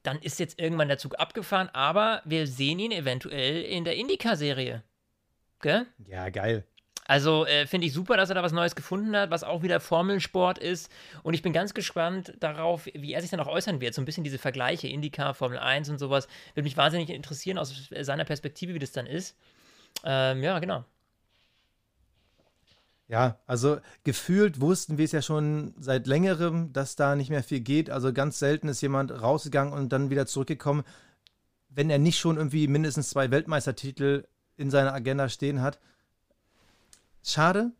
[0.02, 1.68] Dann ist jetzt irgendwann der Zug abgefahren.
[1.72, 4.82] Aber wir sehen ihn eventuell in der Indycar-Serie.
[5.60, 5.86] Gell?
[6.06, 6.66] Ja, geil.
[7.06, 9.80] Also äh, finde ich super, dass er da was Neues gefunden hat, was auch wieder
[9.80, 10.90] Formelsport ist.
[11.22, 13.94] Und ich bin ganz gespannt darauf, wie er sich dann auch äußern wird.
[13.94, 16.26] So ein bisschen diese Vergleiche, Indycar, Formel 1 und sowas.
[16.54, 19.36] Würde mich wahnsinnig interessieren aus seiner Perspektive, wie das dann ist.
[20.04, 20.84] Ähm, ja, genau.
[23.08, 27.60] Ja, also gefühlt wussten wir es ja schon seit längerem, dass da nicht mehr viel
[27.60, 27.88] geht.
[27.88, 30.82] Also ganz selten ist jemand rausgegangen und dann wieder zurückgekommen,
[31.68, 34.26] wenn er nicht schon irgendwie mindestens zwei Weltmeistertitel
[34.56, 35.78] in seiner Agenda stehen hat.
[37.26, 37.72] Schade.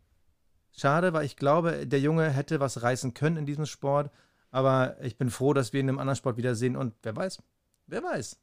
[0.75, 4.11] Schade, weil ich glaube, der Junge hätte was reißen können in diesem Sport.
[4.51, 6.75] Aber ich bin froh, dass wir ihn in einem anderen Sport wiedersehen.
[6.75, 7.41] Und wer weiß,
[7.87, 8.39] wer weiß.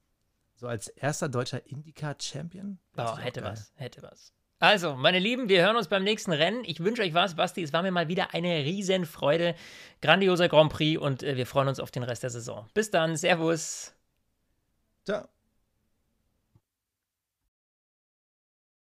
[0.57, 2.79] So als erster deutscher Indycar-Champion.
[2.97, 4.33] Oh, hätte was, hätte was.
[4.61, 6.65] Also, meine Lieben, wir hören uns beim nächsten Rennen.
[6.65, 7.63] Ich wünsche euch was, Basti.
[7.63, 9.55] Es war mir mal wieder eine Riesenfreude.
[10.01, 12.67] Grandioser Grand Prix und äh, wir freuen uns auf den Rest der Saison.
[12.73, 13.93] Bis dann, Servus.
[15.05, 15.29] Ciao.